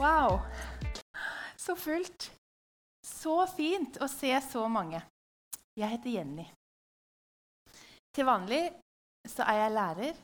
Wow. 0.00 0.40
Så 1.56 1.76
fullt. 1.76 2.30
Så 3.04 3.34
fint 3.52 3.98
å 4.00 4.06
se 4.08 4.30
så 4.40 4.62
mange. 4.72 5.02
Jeg 5.76 5.92
heter 5.92 6.14
Jenny. 6.14 6.46
Til 8.16 8.24
vanlig 8.24 8.62
så 9.28 9.44
er 9.44 9.58
jeg 9.58 9.74
lærer, 9.74 10.22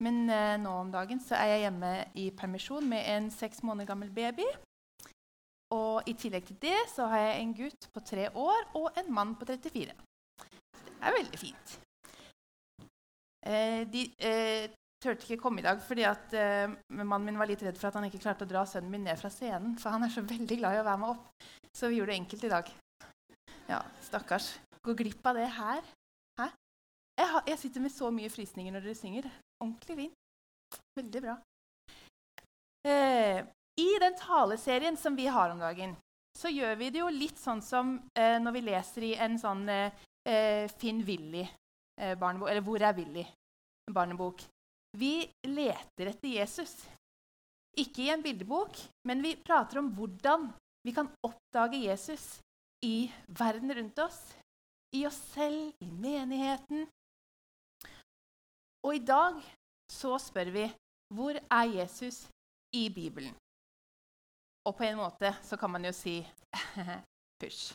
men 0.00 0.22
eh, 0.32 0.54
nå 0.62 0.72
om 0.80 0.94
dagen 0.94 1.20
så 1.20 1.36
er 1.36 1.52
jeg 1.52 1.66
hjemme 1.66 1.92
i 2.16 2.30
permisjon 2.40 2.88
med 2.88 3.04
en 3.04 3.28
seks 3.34 3.60
måneder 3.68 3.90
gammel 3.92 4.08
baby. 4.16 4.48
Og 5.76 6.08
i 6.08 6.16
tillegg 6.16 6.48
til 6.48 6.62
det 6.64 6.78
så 6.94 7.10
har 7.12 7.26
jeg 7.26 7.38
en 7.42 7.54
gutt 7.60 7.92
på 7.92 8.06
tre 8.08 8.30
år 8.32 8.64
og 8.80 8.96
en 8.96 9.12
mann 9.12 9.36
på 9.36 9.44
34. 9.52 9.92
Det 10.88 10.98
er 11.04 11.18
veldig 11.20 11.44
fint. 11.44 11.78
Eh, 13.44 13.84
de 13.92 14.08
eh, 14.24 14.72
turte 15.02 15.26
ikke 15.26 15.42
komme 15.42 15.62
i 15.62 15.66
dag 15.66 15.80
fordi 15.84 16.04
at 16.08 16.34
uh, 16.34 16.74
mannen 16.90 17.28
min 17.28 17.38
var 17.38 17.50
litt 17.50 17.62
redd 17.62 17.78
for 17.78 17.90
at 17.90 17.98
han 17.98 18.08
ikke 18.08 18.22
klarte 18.22 18.46
å 18.46 18.50
dra 18.50 18.64
sønnen 18.66 18.90
min 18.92 19.04
ned 19.06 19.18
fra 19.20 19.30
scenen. 19.32 19.76
For 19.78 19.94
han 19.94 20.04
er 20.04 20.12
så 20.12 20.24
veldig 20.26 20.58
glad 20.58 20.78
i 20.78 20.80
å 20.82 20.86
være 20.86 21.02
med 21.02 21.12
opp. 21.14 21.28
Så 21.74 21.90
vi 21.90 22.00
gjorde 22.00 22.14
det 22.14 22.20
enkelt 22.22 22.46
i 22.48 22.52
dag. 22.52 22.72
Ja, 23.68 23.82
stakkars. 24.02 24.56
Gå 24.82 24.94
glipp 24.98 25.26
av 25.28 25.38
det 25.38 25.46
her. 25.58 25.84
Hæ? 26.40 26.48
Jeg, 27.18 27.28
har, 27.34 27.46
jeg 27.52 27.60
sitter 27.62 27.84
med 27.84 27.94
så 27.94 28.10
mye 28.14 28.32
frysninger 28.32 28.74
når 28.74 28.88
dere 28.88 28.98
synger. 28.98 29.30
Ordentlig 29.62 29.98
vin. 30.02 30.12
Veldig 30.98 31.24
bra. 31.28 31.38
Uh, 32.88 33.40
I 33.78 33.88
den 34.02 34.18
taleserien 34.18 34.98
som 34.98 35.16
vi 35.18 35.28
har 35.30 35.54
om 35.54 35.62
dagen, 35.62 35.94
så 36.38 36.50
gjør 36.50 36.76
vi 36.78 36.92
det 36.94 37.02
jo 37.02 37.08
litt 37.12 37.38
sånn 37.38 37.62
som 37.62 37.96
uh, 37.98 38.36
når 38.42 38.54
vi 38.54 38.66
leser 38.72 39.10
i 39.12 39.16
en 39.18 39.38
sånn 39.40 39.66
Finn 40.76 40.98
Willy-barnebok, 41.06 42.50
eller 42.50 42.60
Hvor 42.66 42.82
er 42.84 42.92
Willy-barnebok. 42.98 44.42
Vi 44.96 45.28
leter 45.46 46.12
etter 46.12 46.28
Jesus. 46.28 46.74
Ikke 47.78 48.06
i 48.06 48.10
en 48.10 48.22
bildebok, 48.22 48.78
men 49.06 49.22
vi 49.22 49.36
prater 49.36 49.78
om 49.82 49.92
hvordan 49.94 50.48
vi 50.86 50.94
kan 50.96 51.10
oppdage 51.26 51.82
Jesus 51.84 52.38
i 52.84 53.10
verden 53.28 53.74
rundt 53.74 53.98
oss, 53.98 54.18
i 54.96 55.04
oss 55.06 55.18
selv, 55.34 55.72
i 55.84 55.90
menigheten. 55.90 56.86
Og 58.86 58.96
i 58.96 59.02
dag 59.04 59.42
så 59.92 60.16
spør 60.22 60.50
vi 60.54 60.64
hvor 61.14 61.36
er 61.36 61.64
Jesus 61.78 62.28
i 62.76 62.88
Bibelen? 62.94 63.34
Og 64.68 64.76
på 64.76 64.84
en 64.84 64.98
måte 65.00 65.32
så 65.42 65.56
kan 65.56 65.70
man 65.70 65.84
jo 65.84 65.92
si 65.92 66.20
push. 67.40 67.74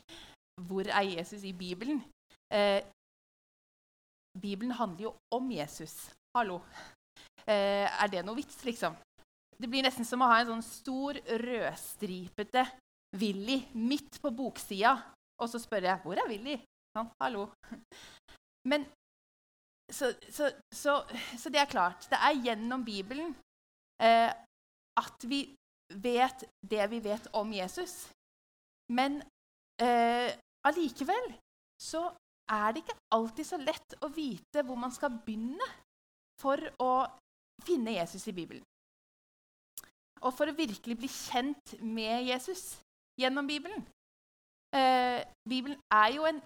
Hvor 0.67 0.85
er 0.85 1.01
Jesus 1.01 1.43
i 1.43 1.53
Bibelen? 1.53 2.03
Eh, 2.53 2.81
Bibelen 4.41 4.71
handler 4.71 5.03
jo 5.03 5.15
om 5.31 5.51
Jesus. 5.51 6.13
Hallo. 6.37 6.59
Eh, 7.47 7.87
er 7.87 8.11
det 8.11 8.23
noe 8.25 8.37
vits, 8.37 8.61
liksom? 8.65 8.95
Det 9.57 9.69
blir 9.69 9.83
nesten 9.85 10.07
som 10.07 10.23
å 10.23 10.29
ha 10.31 10.39
en 10.41 10.53
sånn 10.53 10.65
stor, 10.65 11.19
rødstripete 11.43 12.65
Willy 13.19 13.59
midt 13.77 14.17
på 14.21 14.31
boksida, 14.33 14.95
og 15.41 15.49
så 15.49 15.59
spør 15.61 15.89
jeg 15.89 16.01
'Hvor 16.01 16.17
er 16.17 16.29
Willy?' 16.29 16.61
Sånn, 16.93 17.09
hallo. 17.21 17.47
Men 18.69 18.85
så, 19.91 20.13
så, 20.29 20.49
så, 20.73 21.03
så, 21.37 21.49
det 21.49 21.59
er 21.59 21.69
klart. 21.69 22.05
Det 22.09 22.17
er 22.17 22.41
gjennom 22.45 22.85
Bibelen 22.85 23.33
eh, 24.01 24.31
at 24.97 25.25
vi 25.27 25.55
vet 25.89 26.45
det 26.61 26.85
vi 26.89 26.99
vet 27.03 27.27
om 27.33 27.51
Jesus. 27.53 28.09
Men 28.93 29.21
eh, 29.81 30.31
allikevel 30.65 31.33
så 31.81 32.05
er 32.51 32.73
det 32.73 32.83
ikke 32.83 32.99
alltid 33.15 33.47
så 33.47 33.57
lett 33.57 33.97
å 34.01 34.11
vite 34.13 34.63
hvor 34.63 34.79
man 34.79 34.93
skal 34.93 35.17
begynne 35.25 35.67
for 36.41 36.61
å 36.81 36.93
finne 37.65 37.97
Jesus 37.97 38.27
i 38.27 38.35
Bibelen. 38.35 38.63
Og 40.23 40.31
for 40.35 40.47
å 40.47 40.55
virkelig 40.55 40.95
bli 40.99 41.09
kjent 41.11 41.75
med 41.83 42.29
Jesus 42.29 42.77
gjennom 43.19 43.47
Bibelen. 43.47 43.83
Eh, 44.73 45.21
Bibelen 45.49 45.77
er 45.91 46.13
jo 46.15 46.25
en 46.25 46.39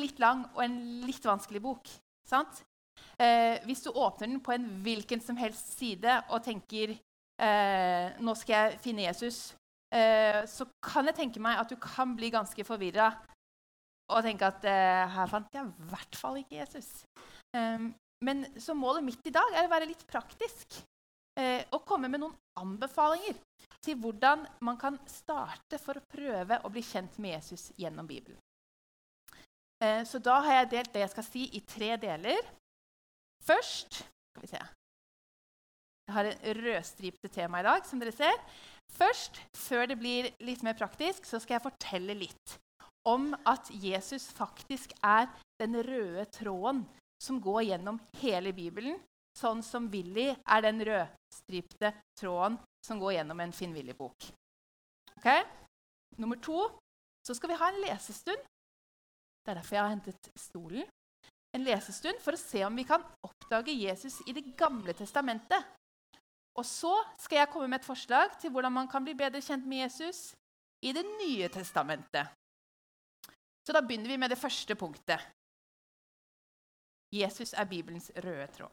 litt 0.00 0.18
lang 0.18 0.46
og 0.54 0.64
en 0.64 0.78
litt 1.06 1.24
vanskelig 1.24 1.62
bok. 1.62 1.90
sant? 2.28 2.64
Eh, 3.18 3.56
hvis 3.64 3.82
du 3.84 3.90
åpner 3.90 4.26
den 4.26 4.40
på 4.40 4.52
en 4.52 4.66
hvilken 4.82 5.20
som 5.20 5.36
helst 5.36 5.78
side 5.78 6.18
og 6.28 6.42
tenker 6.44 6.92
eh, 6.92 8.18
nå 8.20 8.34
skal 8.36 8.54
jeg 8.54 8.80
finne 8.82 9.06
Jesus, 9.06 9.54
eh, 9.94 10.42
så 10.46 10.66
kan 10.82 11.06
jeg 11.08 11.16
tenke 11.16 11.40
meg 11.40 11.60
at 11.60 11.70
du 11.70 11.76
kan 11.80 12.16
bli 12.16 12.30
ganske 12.34 12.64
forvirra 12.66 13.12
og 14.08 14.24
tenke 14.24 14.48
at 14.48 14.66
eh, 14.66 15.04
her 15.14 15.30
fant 15.30 15.54
jeg 15.54 15.68
i 15.68 15.88
hvert 15.92 16.18
fall 16.18 16.40
ikke 16.42 16.60
Jesus. 16.60 16.90
Men 18.24 18.46
så 18.60 18.74
målet 18.74 19.04
mitt 19.06 19.26
i 19.26 19.34
dag 19.34 19.54
er 19.54 19.66
å 19.66 19.70
være 19.70 19.88
litt 19.90 20.02
praktisk 20.08 20.80
eh, 21.38 21.62
og 21.70 21.84
komme 21.86 22.10
med 22.10 22.22
noen 22.22 22.34
anbefalinger 22.58 23.38
til 23.84 23.98
hvordan 24.02 24.42
man 24.66 24.78
kan 24.80 24.98
starte 25.10 25.78
for 25.78 25.98
å 25.98 26.06
prøve 26.10 26.58
å 26.64 26.72
bli 26.72 26.82
kjent 26.82 27.20
med 27.22 27.36
Jesus 27.36 27.70
gjennom 27.78 28.08
Bibelen. 28.08 28.40
Eh, 29.84 30.02
så 30.02 30.18
da 30.18 30.40
har 30.42 30.60
jeg 30.60 30.72
delt 30.74 30.94
det 30.94 31.04
jeg 31.04 31.14
skal 31.14 31.28
si, 31.28 31.44
i 31.54 31.62
tre 31.62 31.94
deler. 32.02 32.50
Først 33.46 34.00
skal 34.02 34.42
vi 34.42 34.50
se. 34.50 34.64
Jeg 36.08 36.16
har 36.16 36.30
en 36.30 36.62
rødstripte 36.62 37.28
tema 37.30 37.60
i 37.60 37.66
dag, 37.68 37.84
som 37.86 38.00
dere 38.00 38.14
ser. 38.16 38.38
Først, 38.96 39.38
før 39.54 39.90
det 39.90 39.98
blir 40.00 40.30
litt 40.42 40.64
mer 40.64 40.74
praktisk, 40.74 41.26
så 41.28 41.38
skal 41.38 41.58
jeg 41.58 41.66
fortelle 41.68 42.16
litt 42.16 42.58
om 43.08 43.30
at 43.46 43.68
Jesus 43.70 44.26
faktisk 44.34 44.94
er 45.04 45.28
den 45.60 45.76
røde 45.84 46.24
tråden 46.34 46.82
som 47.22 47.40
går 47.42 47.62
gjennom 47.70 47.98
hele 48.22 48.52
Bibelen, 48.54 48.98
sånn 49.38 49.62
som 49.62 49.88
Willy 49.90 50.30
er 50.32 50.64
den 50.64 50.82
rødstripte 50.86 51.92
tråden 52.18 52.58
som 52.84 53.00
går 53.00 53.18
gjennom 53.18 53.40
en 53.42 53.54
Finn-Willy-bok. 53.54 54.28
Okay? 55.18 55.42
Nummer 56.18 56.38
to 56.42 56.62
så 57.26 57.34
skal 57.36 57.52
vi 57.52 57.58
ha 57.60 57.68
en 57.68 57.82
lesestund. 57.82 58.46
Det 59.44 59.52
er 59.52 59.58
derfor 59.58 59.76
jeg 59.76 59.84
har 59.84 59.92
hentet 59.92 60.30
stolen. 60.38 60.86
En 61.56 61.64
lesestund 61.64 62.20
for 62.20 62.36
å 62.36 62.40
se 62.40 62.62
om 62.66 62.76
vi 62.76 62.84
kan 62.88 63.04
oppdage 63.24 63.74
Jesus 63.74 64.20
i 64.28 64.34
Det 64.36 64.44
gamle 64.56 64.92
testamentet. 64.96 65.64
Og 66.58 66.66
så 66.66 66.92
skal 67.20 67.42
jeg 67.42 67.50
komme 67.52 67.68
med 67.70 67.80
et 67.80 67.88
forslag 67.88 68.34
til 68.40 68.52
hvordan 68.52 68.74
man 68.74 68.88
kan 68.90 69.04
bli 69.04 69.14
bedre 69.16 69.40
kjent 69.44 69.66
med 69.66 69.86
Jesus 69.86 70.32
i 70.84 70.92
Det 70.92 71.04
nye 71.04 71.48
testamentet. 71.52 72.28
Så 73.66 73.74
da 73.76 73.82
begynner 73.84 74.08
vi 74.08 74.20
med 74.20 74.32
det 74.32 74.40
første 74.40 74.74
punktet. 74.78 75.20
Jesus 77.14 77.54
er 77.56 77.64
Bibelens 77.64 78.10
røde 78.16 78.46
tråd. 78.52 78.72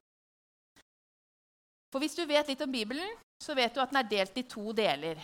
For 1.91 2.03
hvis 2.03 2.17
du 2.17 2.25
vet 2.27 2.49
litt 2.51 2.61
om 2.65 2.71
Bibelen, 2.71 3.11
så 3.39 3.55
vet 3.55 3.75
du 3.75 3.79
at 3.79 3.91
den 3.93 4.01
er 4.01 4.09
delt 4.11 4.37
i 4.37 4.43
to 4.51 4.73
deler. 4.75 5.19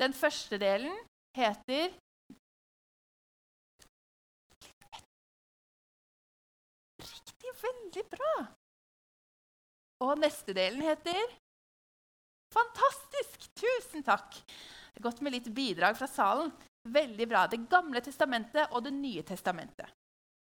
Den 0.00 0.12
første 0.16 0.58
delen 0.60 0.96
heter 1.36 1.92
Riktig. 7.00 7.52
Veldig 7.60 8.04
bra. 8.12 8.32
Og 10.04 10.18
neste 10.20 10.52
delen 10.56 10.82
heter 10.84 11.20
Fantastisk! 12.52 13.48
Tusen 13.56 14.04
takk. 14.04 14.34
Det 14.34 15.00
er 15.00 15.06
godt 15.06 15.20
med 15.24 15.36
litt 15.36 15.48
bidrag 15.54 15.96
fra 15.96 16.08
salen. 16.10 16.50
Veldig 16.88 17.28
bra. 17.28 17.46
Det 17.46 17.62
gamle 17.70 18.00
testamentet 18.04 18.72
og 18.72 18.84
Det 18.84 18.92
nye 18.96 19.24
testamentet. 19.24 19.88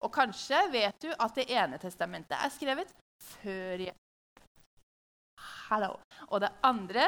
Og 0.04 0.12
kanskje 0.14 0.60
vet 0.72 0.96
du 1.04 1.10
at 1.12 1.36
Det 1.36 1.46
ene 1.52 1.80
testamentet 1.82 2.38
er 2.38 2.54
skrevet 2.54 2.94
før 3.20 3.84
Hallo. 5.70 6.00
Og 6.34 6.42
det 6.42 6.50
andre, 6.66 7.06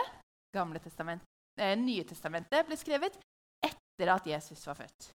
gamle 0.53 0.79
testament, 0.79 1.23
eh, 1.57 1.77
Nye 1.77 2.03
testamentet, 2.07 2.65
ble 2.67 2.77
skrevet 2.77 3.17
etter 3.63 4.13
at 4.13 4.27
Jesus 4.27 4.61
var 4.67 4.77
født. 4.77 5.11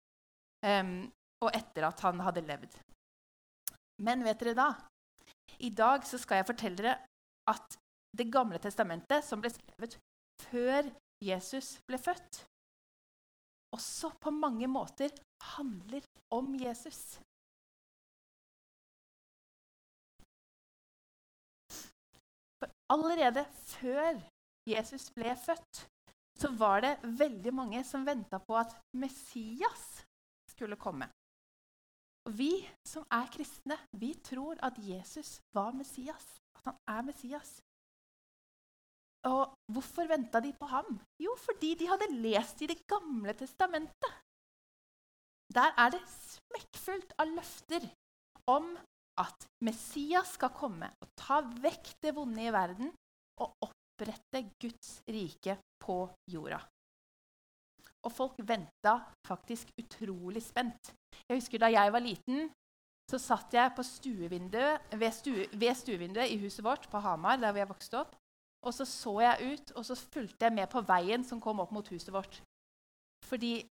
Um, 0.64 1.12
og 1.44 1.50
etter 1.52 1.84
at 1.84 2.00
han 2.00 2.20
hadde 2.24 2.44
levd. 2.46 2.78
Men 4.02 4.24
vet 4.24 4.40
dere 4.40 4.56
da? 4.56 4.68
I 5.60 5.70
dag 5.70 6.06
skal 6.08 6.40
jeg 6.40 6.48
fortelle 6.48 6.80
dere 6.80 6.98
at 7.50 7.78
Det 8.14 8.28
gamle 8.30 8.60
testamentet, 8.62 9.24
som 9.26 9.40
ble 9.42 9.50
skrevet 9.50 9.96
før 10.44 10.86
Jesus 11.18 11.80
ble 11.82 11.98
født, 11.98 12.44
også 13.74 14.12
på 14.22 14.30
mange 14.30 14.68
måter 14.70 15.10
handler 15.56 16.04
om 16.30 16.52
Jesus. 16.54 17.18
Allerede 22.94 23.42
før 23.74 24.20
Jesus 24.70 25.10
ble 25.16 25.34
født, 25.46 25.82
så 26.40 26.50
var 26.62 26.80
det 26.84 26.94
veldig 27.20 27.52
mange 27.54 27.82
som 27.86 28.06
venta 28.06 28.38
på 28.48 28.56
at 28.58 28.74
Messias 29.02 29.84
skulle 30.50 30.78
komme. 30.86 31.08
Og 32.24 32.38
Vi 32.38 32.52
som 32.88 33.04
er 33.18 33.28
kristne, 33.34 33.76
vi 34.02 34.14
tror 34.28 34.60
at 34.68 34.78
Jesus 34.78 35.40
var 35.56 35.74
Messias. 35.76 36.26
At 36.56 36.70
han 36.70 36.78
er 36.96 37.02
Messias. 37.10 37.50
Og 39.28 39.54
hvorfor 39.72 40.08
venta 40.08 40.40
de 40.40 40.52
på 40.60 40.66
ham? 40.68 40.98
Jo, 41.26 41.34
fordi 41.46 41.74
de 41.80 41.88
hadde 41.88 42.14
lest 42.26 42.62
i 42.62 42.70
Det 42.72 42.80
gamle 42.86 43.32
testamentet. 43.32 44.12
Der 45.54 45.70
er 45.82 45.92
det 45.94 46.02
smekkfullt 46.08 47.12
av 47.18 47.30
løfter 47.38 47.86
om 48.56 48.74
at 49.20 49.46
Messias 49.64 50.34
skal 50.34 50.52
komme 50.54 50.90
og 51.02 51.10
ta 51.18 51.40
vekk 51.62 51.92
det 52.02 52.14
vonde 52.16 52.42
i 52.42 52.52
verden 52.54 52.90
og 53.42 53.66
opprette 53.66 54.42
Guds 54.60 54.98
rike 55.10 55.58
på 55.82 55.98
jorda. 56.30 56.60
Og 58.04 58.12
folk 58.12 58.40
venta 58.44 58.98
faktisk 59.26 59.70
utrolig 59.80 60.42
spent. 60.44 60.92
Jeg 61.28 61.38
husker 61.38 61.58
Da 61.58 61.70
jeg 61.72 61.92
var 61.92 62.04
liten, 62.04 62.50
så 63.10 63.18
satt 63.20 63.54
jeg 63.54 63.72
stuevinduet, 63.84 64.80
ved, 64.96 65.12
stue, 65.12 65.46
ved 65.52 65.74
stuevinduet 65.76 66.32
i 66.32 66.38
huset 66.40 66.64
vårt 66.64 66.88
på 66.90 66.98
Hamar, 66.98 67.36
der 67.36 67.56
jeg 67.56 67.68
vokste 67.68 68.00
opp. 68.00 68.16
Og 68.64 68.72
så 68.72 68.84
så 68.88 69.20
jeg 69.20 69.52
ut, 69.52 69.72
og 69.76 69.84
så 69.84 69.94
fulgte 69.94 70.46
jeg 70.46 70.56
med 70.56 70.68
på 70.72 70.80
veien 70.80 71.24
som 71.24 71.40
kom 71.40 71.60
opp 71.60 71.72
mot 71.72 71.88
huset 71.88 72.12
vårt. 72.12 72.40
Fordi 73.28 73.66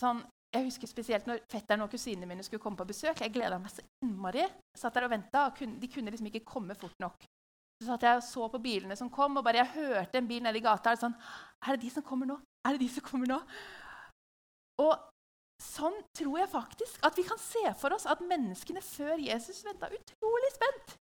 sånn, 0.00 0.20
Jeg 0.56 0.70
husker 0.70 0.88
spesielt 0.88 1.26
når 1.28 1.42
fetteren 1.52 1.84
og 1.84 1.90
kusinene 1.92 2.28
mine 2.30 2.44
skulle 2.46 2.62
komme 2.62 2.78
på 2.80 2.88
besøk. 2.88 3.20
Jeg 3.20 3.32
gleda 3.34 3.58
meg 3.60 3.72
så 3.72 3.84
innmari. 4.04 4.44
Jeg 4.46 4.80
satt 4.80 4.96
der 4.96 5.06
og 5.08 5.12
venta, 5.12 5.46
og 5.48 5.58
kunne, 5.58 5.76
de 5.82 5.90
kunne 5.92 6.12
liksom 6.12 6.30
ikke 6.30 6.46
komme 6.48 6.76
fort 6.78 6.96
nok. 7.02 7.26
Så 7.76 7.90
satt 7.90 8.06
jeg 8.06 8.20
og 8.20 8.24
så 8.24 8.46
på 8.52 8.62
bilene 8.64 8.96
som 8.96 9.10
kom, 9.12 9.36
og 9.36 9.44
bare 9.44 9.60
jeg 9.60 9.74
hørte 9.74 10.20
en 10.20 10.28
bil 10.30 10.40
nede 10.46 10.62
i 10.62 10.64
gata. 10.64 10.94
Det 10.94 11.02
sånn, 11.02 11.16
er 11.66 11.76
det 11.76 11.84
de 11.84 11.92
som 11.92 12.06
kommer 12.06 12.30
nå? 12.30 12.38
Er 12.64 12.76
det 12.76 12.86
de 12.86 12.88
som 12.94 13.04
kommer 13.04 13.28
nå? 13.28 13.40
Og 14.80 14.94
sånn 15.62 15.96
tror 16.16 16.38
jeg 16.40 16.52
faktisk 16.52 17.04
at 17.08 17.16
vi 17.16 17.24
kan 17.24 17.40
se 17.40 17.62
for 17.80 17.96
oss 17.96 18.08
at 18.08 18.24
menneskene 18.24 18.82
før 18.84 19.20
Jesus 19.20 19.62
venta 19.64 19.88
utrolig 19.92 20.50
spent 20.52 20.96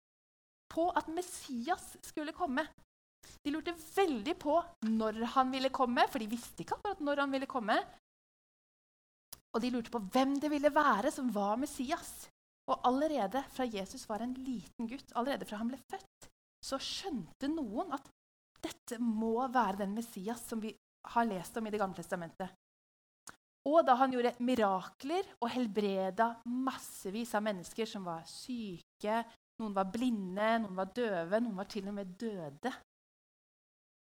på 0.71 0.87
at 0.95 1.11
Messias 1.11 1.93
skulle 2.07 2.35
komme. 2.35 2.65
De 3.45 3.53
lurte 3.53 3.75
veldig 3.75 4.37
på 4.41 4.57
når 4.87 5.23
han 5.35 5.51
ville 5.55 5.73
komme, 5.75 6.07
for 6.11 6.23
de 6.23 6.31
visste 6.31 6.63
ikke 6.63 6.79
akkurat 6.79 7.03
når 7.05 7.25
han 7.25 7.35
ville 7.35 7.51
komme. 7.51 7.77
Og 9.55 9.63
de 9.63 9.71
lurte 9.75 9.93
på 9.93 10.03
hvem 10.15 10.37
det 10.43 10.51
ville 10.53 10.71
være 10.73 11.11
som 11.15 11.31
var 11.35 11.59
Messias. 11.59 12.29
Og 12.71 12.87
allerede 12.87 13.43
fra 13.51 13.67
Jesus 13.67 14.07
var 14.09 14.23
en 14.23 14.35
liten 14.39 14.87
gutt, 14.87 15.11
allerede 15.19 15.49
fra 15.49 15.59
han 15.59 15.71
ble 15.73 15.81
født, 15.91 16.29
så 16.63 16.79
skjønte 16.79 17.49
noen 17.51 17.91
at 17.97 18.07
dette 18.63 19.01
må 19.03 19.49
være 19.51 19.83
den 19.83 19.95
Messias 19.97 20.43
som 20.47 20.61
vi 20.63 20.75
har 21.15 21.27
lest 21.27 21.57
om 21.57 21.67
i 21.67 21.73
Det 21.73 21.81
gamle 21.81 21.97
testamentet. 21.97 22.53
Og 23.69 23.83
da 23.85 23.97
han 24.01 24.13
gjorde 24.13 24.37
mirakler 24.45 25.27
og 25.41 25.51
helbreda 25.53 26.31
massevis 26.45 27.35
av 27.37 27.45
mennesker 27.45 27.89
som 27.89 28.07
var 28.07 28.23
syke, 28.29 29.19
noen 29.61 29.75
var 29.77 29.91
blinde, 29.93 30.53
noen 30.63 30.79
var 30.79 30.93
døve, 30.97 31.41
noen 31.41 31.59
var 31.59 31.69
til 31.69 31.91
og 31.91 31.97
med 31.97 32.15
døde, 32.21 32.73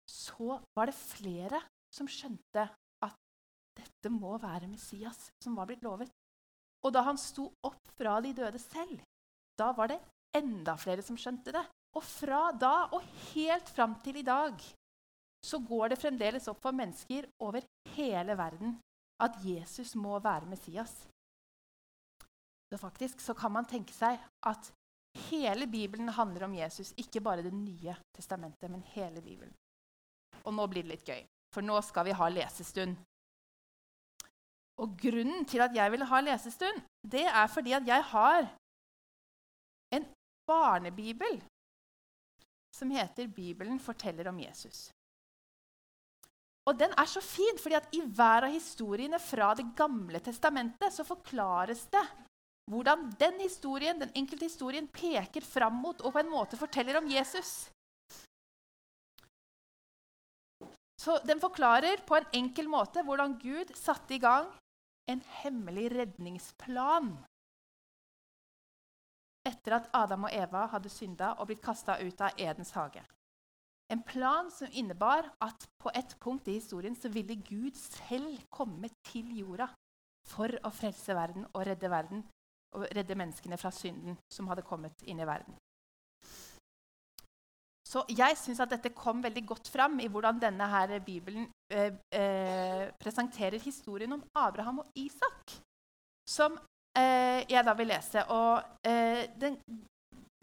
så 0.07 0.59
var 0.77 0.89
det 0.89 0.97
flere 0.97 1.61
som 1.93 2.09
skjønte 2.09 2.67
dette 3.77 4.11
må 4.13 4.35
være 4.41 4.69
Messias 4.69 5.29
som 5.43 5.57
var 5.57 5.69
blitt 5.69 5.85
lovet. 5.85 6.11
Og 6.85 6.93
da 6.93 7.03
han 7.07 7.17
sto 7.19 7.49
opp 7.65 7.93
fra 7.97 8.19
de 8.23 8.33
døde 8.37 8.59
selv, 8.61 9.01
da 9.57 9.71
var 9.75 9.91
det 9.91 9.99
enda 10.37 10.77
flere 10.79 11.05
som 11.05 11.17
skjønte 11.19 11.53
det. 11.55 11.63
Og 11.97 12.03
fra 12.05 12.51
da 12.53 12.89
og 12.93 13.05
helt 13.31 13.69
fram 13.73 13.95
til 14.03 14.19
i 14.21 14.25
dag 14.25 14.59
så 15.47 15.59
går 15.63 15.93
det 15.93 16.01
fremdeles 16.01 16.47
opp 16.51 16.59
for 16.61 16.75
mennesker 16.75 17.27
over 17.43 17.65
hele 17.95 18.35
verden 18.37 18.75
at 19.23 19.37
Jesus 19.45 19.95
må 19.97 20.19
være 20.21 20.49
Messias. 20.49 20.93
Så 22.69 22.77
faktisk 22.77 23.21
så 23.23 23.33
kan 23.33 23.53
man 23.55 23.65
tenke 23.65 23.95
seg 23.95 24.19
at 24.45 24.71
hele 25.29 25.67
Bibelen 25.67 26.09
handler 26.13 26.45
om 26.45 26.53
Jesus, 26.53 26.93
ikke 26.97 27.21
bare 27.21 27.41
Det 27.41 27.53
nye 27.53 27.95
testamentet, 28.13 28.69
men 28.69 28.83
hele 28.93 29.21
Bibelen. 29.21 29.53
Og 30.43 30.53
nå 30.53 30.67
blir 30.67 30.83
det 30.83 30.91
litt 30.91 31.07
gøy, 31.07 31.23
for 31.53 31.61
nå 31.61 31.79
skal 31.81 32.05
vi 32.05 32.17
ha 32.19 32.29
lesestund. 32.29 32.97
Og 34.77 34.93
grunnen 35.01 35.45
til 35.49 35.63
at 35.65 35.73
jeg 35.75 35.91
ville 35.91 36.05
ha 36.05 36.19
lesestund, 36.21 36.81
det 37.01 37.25
er 37.25 37.47
fordi 37.49 37.73
at 37.73 37.87
jeg 37.87 38.03
har 38.13 38.49
en 39.97 40.05
barnebibel 40.47 41.41
som 42.77 42.91
heter 42.93 43.27
'Bibelen 43.27 43.79
forteller 43.79 44.29
om 44.29 44.39
Jesus'. 44.39 44.91
Og 46.67 46.79
den 46.79 46.91
er 46.97 47.07
så 47.07 47.21
fin, 47.23 47.57
fordi 47.63 47.75
at 47.75 47.89
i 47.95 48.01
hver 48.01 48.43
av 48.47 48.51
historiene 48.51 49.19
fra 49.19 49.53
Det 49.53 49.65
gamle 49.75 50.19
testamentet 50.19 50.93
så 50.93 51.03
forklares 51.03 51.85
det 51.85 52.03
hvordan 52.71 53.11
den 53.19 53.39
historien, 53.39 53.99
den 53.99 54.11
enkelte 54.15 54.45
historien 54.45 54.87
peker 54.87 55.41
fram 55.41 55.73
mot 55.73 56.01
og 56.01 56.13
på 56.13 56.19
en 56.19 56.29
måte 56.29 56.59
forteller 56.59 56.97
om 56.99 57.07
Jesus. 57.07 57.71
Så 60.99 61.21
Den 61.23 61.39
forklarer 61.39 62.03
på 62.07 62.15
en 62.15 62.27
enkel 62.33 62.67
måte 62.67 63.03
hvordan 63.03 63.39
Gud 63.39 63.71
satte 63.75 64.15
i 64.15 64.19
gang 64.19 64.51
en 65.07 65.21
hemmelig 65.41 65.89
redningsplan 65.95 67.11
etter 69.47 69.77
at 69.77 69.89
Adam 69.95 70.27
og 70.27 70.33
Eva 70.35 70.65
hadde 70.73 70.91
synda 70.91 71.33
og 71.39 71.47
blitt 71.47 71.63
kasta 71.63 71.95
ut 72.03 72.21
av 72.21 72.35
Edens 72.41 72.73
hage. 72.75 73.03
En 73.87 74.01
plan 74.03 74.49
som 74.51 74.71
innebar 74.75 75.29
at 75.43 75.67
på 75.79 75.91
et 75.95 76.15
punkt 76.19 76.49
i 76.51 76.57
historien 76.57 76.95
så 76.95 77.07
ville 77.09 77.39
Gud 77.39 77.77
selv 77.79 78.41
komme 78.51 78.89
til 79.07 79.29
jorda 79.39 79.69
for 80.27 80.51
å 80.67 80.71
frelse 80.75 81.15
verden 81.15 81.47
og 81.53 81.63
redde 81.69 81.91
verden 81.91 82.25
og 82.75 82.83
redde 82.91 83.15
menneskene 83.15 83.57
fra 83.57 83.71
synden 83.71 84.17
som 84.33 84.49
hadde 84.51 84.67
kommet 84.67 85.07
inn 85.07 85.23
i 85.23 85.27
verden. 85.27 85.55
Så 87.87 88.03
jeg 88.11 88.35
syns 88.35 88.59
at 88.59 88.71
dette 88.73 88.91
kom 88.95 89.21
veldig 89.23 89.43
godt 89.47 89.69
fram 89.71 89.95
i 90.03 90.09
hvordan 90.11 90.41
denne 90.41 90.65
her 90.67 90.97
Bibelen 91.03 91.45
eh, 91.71 91.93
eh, 92.11 92.87
presenterer 92.99 93.63
historien 93.63 94.17
om 94.17 94.23
Abraham 94.35 94.81
og 94.83 94.97
Isak, 94.99 95.53
som 96.27 96.57
eh, 96.97 97.45
jeg 97.47 97.63
da 97.63 97.75
vil 97.79 97.87
lese. 97.93 98.25
Og 98.33 98.89
eh, 98.91 99.23
den, 99.39 99.55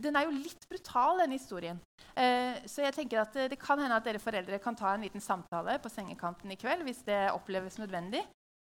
den, 0.00 0.16
er 0.16 0.24
jo 0.24 0.38
litt 0.38 0.64
brutal, 0.70 1.20
denne 1.20 1.36
historien. 1.36 1.82
Eh, 2.16 2.64
så 2.70 2.86
jeg 2.86 2.96
tenker 2.96 3.20
at 3.20 3.36
det, 3.36 3.50
det, 3.52 3.60
kan 3.60 3.82
hende 3.82 4.00
at 4.00 4.08
dere 4.08 4.22
foreldre 4.22 4.62
kan 4.64 4.78
ta 4.78 4.94
en 4.94 5.04
liten 5.04 5.20
samtale 5.20 5.76
på 5.84 5.92
sengekanten 5.92 6.54
i 6.54 6.58
kveld 6.60 6.86
hvis 6.88 7.04
det 7.04 7.26
oppleves 7.34 7.76
nødvendig. 7.82 8.24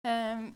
Eh, 0.08 0.50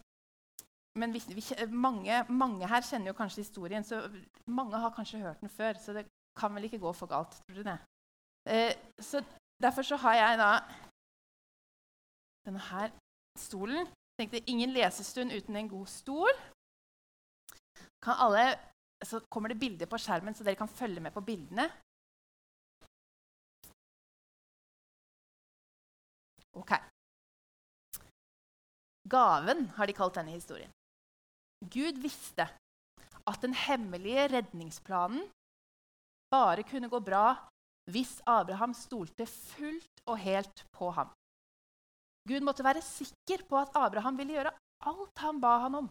men 0.97 1.13
vi, 1.13 1.21
vi, 1.38 1.45
mange, 1.69 2.23
mange, 2.33 2.65
her 2.67 2.81
kjenner 2.81 3.13
jo 3.13 3.19
kanskje 3.21 3.45
historien, 3.45 3.85
så 3.85 4.01
mange 4.50 4.81
har 4.81 4.97
kanskje 4.97 5.21
hørt 5.21 5.45
den 5.45 5.53
før. 5.53 5.77
Så 5.77 5.94
det 5.94 6.07
kan 6.39 6.57
vel 6.57 6.65
ikke 6.65 6.81
gå 6.81 6.97
for 6.97 7.11
galt, 7.11 7.38
tror 7.45 7.61
du 7.61 7.69
det? 7.69 7.77
Eh, 8.45 8.74
så 9.01 9.24
derfor 9.62 9.81
så 9.81 9.95
har 9.95 10.15
jeg 10.15 10.38
da 10.38 10.51
denne 12.45 12.62
her 12.71 12.91
stolen. 13.38 13.88
Tenkte 14.19 14.44
ingen 14.51 14.74
lesestund 14.75 15.31
uten 15.31 15.56
en 15.56 15.69
god 15.69 15.88
stol 15.88 16.33
alle, 18.07 18.59
så 19.06 19.19
kommer 19.30 19.50
det 19.50 19.59
bilder 19.59 19.88
på 19.88 19.97
skjermen, 19.97 20.36
så 20.36 20.44
dere 20.44 20.56
kan 20.56 20.68
følge 20.68 21.00
med 21.00 21.13
på 21.13 21.21
bildene. 21.21 21.69
Ok. 26.56 26.73
Gaven 29.09 29.69
har 29.78 29.87
de 29.87 29.94
kalt 29.94 30.16
denne 30.16 30.35
historien. 30.35 30.71
Gud 31.66 31.99
visste 32.02 32.47
at 33.28 33.42
den 33.42 33.54
hemmelige 33.54 34.28
redningsplanen 34.31 35.23
bare 36.31 36.64
kunne 36.64 36.90
gå 36.90 36.99
bra 36.99 37.33
hvis 37.90 38.19
Abraham 38.30 38.74
stolte 38.78 39.26
fullt 39.30 40.04
og 40.06 40.19
helt 40.22 40.66
på 40.76 40.92
ham. 40.96 41.10
Gud 42.30 42.46
måtte 42.46 42.66
være 42.66 42.84
sikker 42.86 43.46
på 43.50 43.58
at 43.58 43.74
Abraham 43.78 44.18
ville 44.19 44.36
gjøre 44.38 44.54
alt 44.90 45.24
han 45.24 45.40
ba 45.42 45.56
han 45.66 45.80
om. 45.81 45.90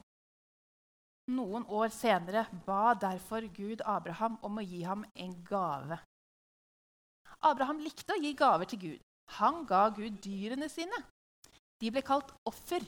Noen 1.35 1.67
år 1.69 1.91
senere 1.93 2.47
ba 2.65 2.95
derfor 2.97 3.45
Gud 3.53 3.83
Abraham 3.85 4.39
om 4.47 4.61
å 4.61 4.65
gi 4.65 4.85
ham 4.87 5.05
en 5.15 5.35
gave. 5.45 5.99
Abraham 7.45 7.83
likte 7.85 8.15
å 8.15 8.23
gi 8.23 8.33
gaver 8.39 8.71
til 8.71 8.81
Gud. 8.85 9.03
Han 9.39 9.65
ga 9.69 9.89
Gud 9.95 10.23
dyrene 10.25 10.71
sine. 10.73 11.03
De 11.79 11.91
ble 11.93 12.03
kalt 12.03 12.33
offer, 12.49 12.83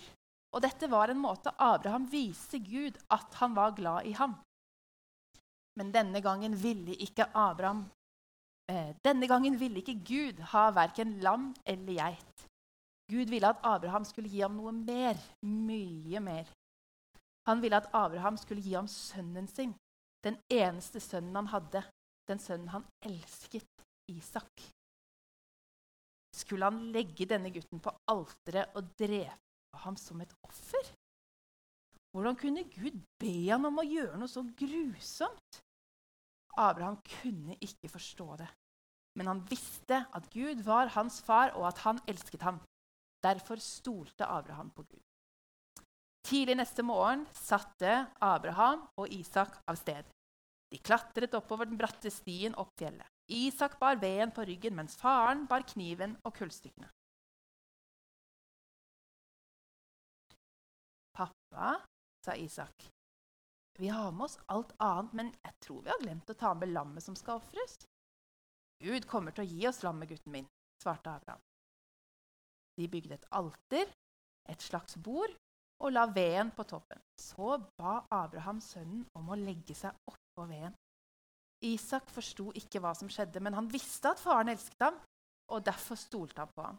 og 0.50 0.64
dette 0.64 0.88
var 0.90 1.12
en 1.12 1.20
måte 1.20 1.52
Abraham 1.58 2.08
viste 2.10 2.58
Gud 2.64 2.96
at 3.12 3.36
han 3.42 3.54
var 3.54 3.76
glad 3.76 4.08
i 4.08 4.14
ham. 4.18 4.38
Men 5.78 5.92
denne 5.94 6.22
gangen 6.24 6.56
ville 6.58 6.96
ikke 6.98 7.28
Abraham 7.36 7.84
Denne 9.04 9.26
gangen 9.26 9.56
ville 9.58 9.80
ikke 9.80 9.98
Gud 10.06 10.40
ha 10.52 10.68
verken 10.74 11.16
lam 11.24 11.50
eller 11.66 11.96
geit. 11.96 12.46
Gud 13.10 13.30
ville 13.32 13.48
at 13.48 13.62
Abraham 13.66 14.04
skulle 14.06 14.30
gi 14.30 14.42
ham 14.44 14.54
noe 14.58 14.72
mer, 14.72 15.18
mye 15.42 16.20
mer. 16.22 16.50
Han 17.48 17.62
ville 17.62 17.80
at 17.80 17.88
Abraham 17.96 18.36
skulle 18.38 18.62
gi 18.62 18.76
ham 18.76 18.86
sønnen 18.88 19.48
sin, 19.50 19.72
den 20.24 20.36
eneste 20.52 21.00
sønnen 21.00 21.34
han 21.40 21.50
hadde, 21.50 21.82
den 22.28 22.38
sønnen 22.38 22.70
han 22.70 22.86
elsket, 23.02 23.66
Isak. 24.10 24.62
Skulle 26.36 26.68
han 26.70 26.92
legge 26.94 27.26
denne 27.26 27.50
gutten 27.50 27.82
på 27.82 27.92
alteret 28.10 28.76
og 28.78 28.92
drepe 28.98 29.82
ham 29.82 29.96
som 29.98 30.20
et 30.22 30.32
offer? 30.46 30.92
Hvordan 32.10 32.38
kunne 32.38 32.64
Gud 32.70 33.02
be 33.22 33.34
ham 33.48 33.66
om 33.70 33.82
å 33.82 33.86
gjøre 33.86 34.18
noe 34.18 34.30
så 34.30 34.42
grusomt? 34.62 35.60
Abraham 36.58 36.98
kunne 37.06 37.58
ikke 37.62 37.90
forstå 37.90 38.26
det, 38.40 38.48
men 39.18 39.26
han 39.26 39.42
visste 39.50 40.04
at 40.14 40.28
Gud 40.32 40.62
var 40.66 40.92
hans 40.94 41.20
far, 41.26 41.54
og 41.58 41.66
at 41.68 41.82
han 41.84 42.00
elsket 42.08 42.42
ham. 42.46 42.60
Derfor 43.24 43.60
stolte 43.60 44.26
Abraham 44.26 44.70
på 44.70 44.82
Gud. 44.82 45.02
Tidlig 46.26 46.56
neste 46.60 46.84
morgen 46.84 47.24
satte 47.34 48.06
Abraham 48.20 48.84
og 49.00 49.12
Isak 49.12 49.56
av 49.68 49.78
sted. 49.80 50.06
De 50.70 50.78
klatret 50.78 51.34
oppover 51.34 51.66
den 51.66 51.80
bratte 51.80 52.12
stien 52.12 52.54
opp 52.60 52.70
fjellet. 52.78 53.08
Isak 53.30 53.78
bar 53.80 53.98
veden 53.98 54.32
på 54.34 54.44
ryggen, 54.46 54.76
mens 54.78 54.96
faren 54.98 55.46
bar 55.50 55.64
kniven 55.66 56.16
og 56.24 56.34
kullstykkene. 56.36 56.88
Pappa, 61.16 61.74
sa 62.24 62.34
Isak, 62.38 62.86
vi 63.78 63.88
har 63.88 64.10
med 64.12 64.24
oss 64.28 64.38
alt 64.52 64.72
annet, 64.78 65.12
men 65.16 65.32
jeg 65.42 65.54
tror 65.64 65.82
vi 65.84 65.92
har 65.92 66.02
glemt 66.02 66.30
å 66.30 66.38
ta 66.38 66.52
med 66.54 66.72
lammet 66.74 67.04
som 67.04 67.16
skal 67.18 67.40
ofres. 67.40 67.78
Gud 68.80 69.06
kommer 69.08 69.34
til 69.36 69.44
å 69.44 69.50
gi 69.50 69.66
oss 69.68 69.82
lammet, 69.84 70.08
gutten 70.08 70.32
min, 70.32 70.48
svarte 70.80 71.12
Abraham. 71.12 71.42
De 72.80 72.88
bygde 72.88 73.18
et 73.18 73.26
alter, 73.36 73.90
et 74.48 74.62
slags 74.64 74.96
bord, 74.96 75.32
og 75.80 75.92
la 75.92 76.06
veden 76.12 76.52
på 76.56 76.64
toppen. 76.68 77.00
Så 77.20 77.56
ba 77.80 78.00
Abraham 78.12 78.60
sønnen 78.64 79.04
om 79.16 79.28
å 79.32 79.38
legge 79.38 79.76
seg 79.76 79.96
oppå 80.08 80.46
veden. 80.48 80.76
Isak 81.64 82.08
forsto 82.08 82.48
ikke 82.56 82.80
hva 82.80 82.94
som 82.96 83.10
skjedde, 83.12 83.40
men 83.44 83.56
han 83.56 83.68
visste 83.68 84.14
at 84.14 84.20
faren 84.20 84.52
elsket 84.52 84.86
ham, 84.86 84.96
og 85.52 85.64
derfor 85.66 85.98
stolte 86.00 86.40
han 86.40 86.54
på 86.54 86.64
ham. 86.64 86.78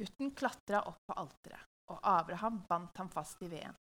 Gutten 0.00 0.32
klatra 0.34 0.80
opp 0.88 0.98
på 1.06 1.14
alteret, 1.20 1.62
og 1.92 2.00
Abraham 2.02 2.62
bandt 2.66 2.98
ham 2.98 3.10
fast 3.12 3.42
i 3.44 3.50
veden. 3.52 3.76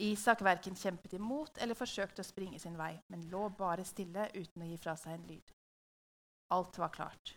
Isak 0.00 0.40
verken 0.44 0.76
kjempet 0.76 1.12
imot 1.16 1.60
eller 1.60 1.76
forsøkte 1.76 2.24
å 2.24 2.26
springe 2.26 2.58
sin 2.60 2.76
vei, 2.76 2.94
men 3.12 3.26
lå 3.32 3.48
bare 3.56 3.84
stille 3.84 4.30
uten 4.34 4.64
å 4.64 4.68
gi 4.68 4.78
fra 4.80 4.96
seg 4.96 5.16
en 5.16 5.26
lyd. 5.28 5.56
Alt 6.50 6.78
var 6.78 6.88
klart. 6.88 7.36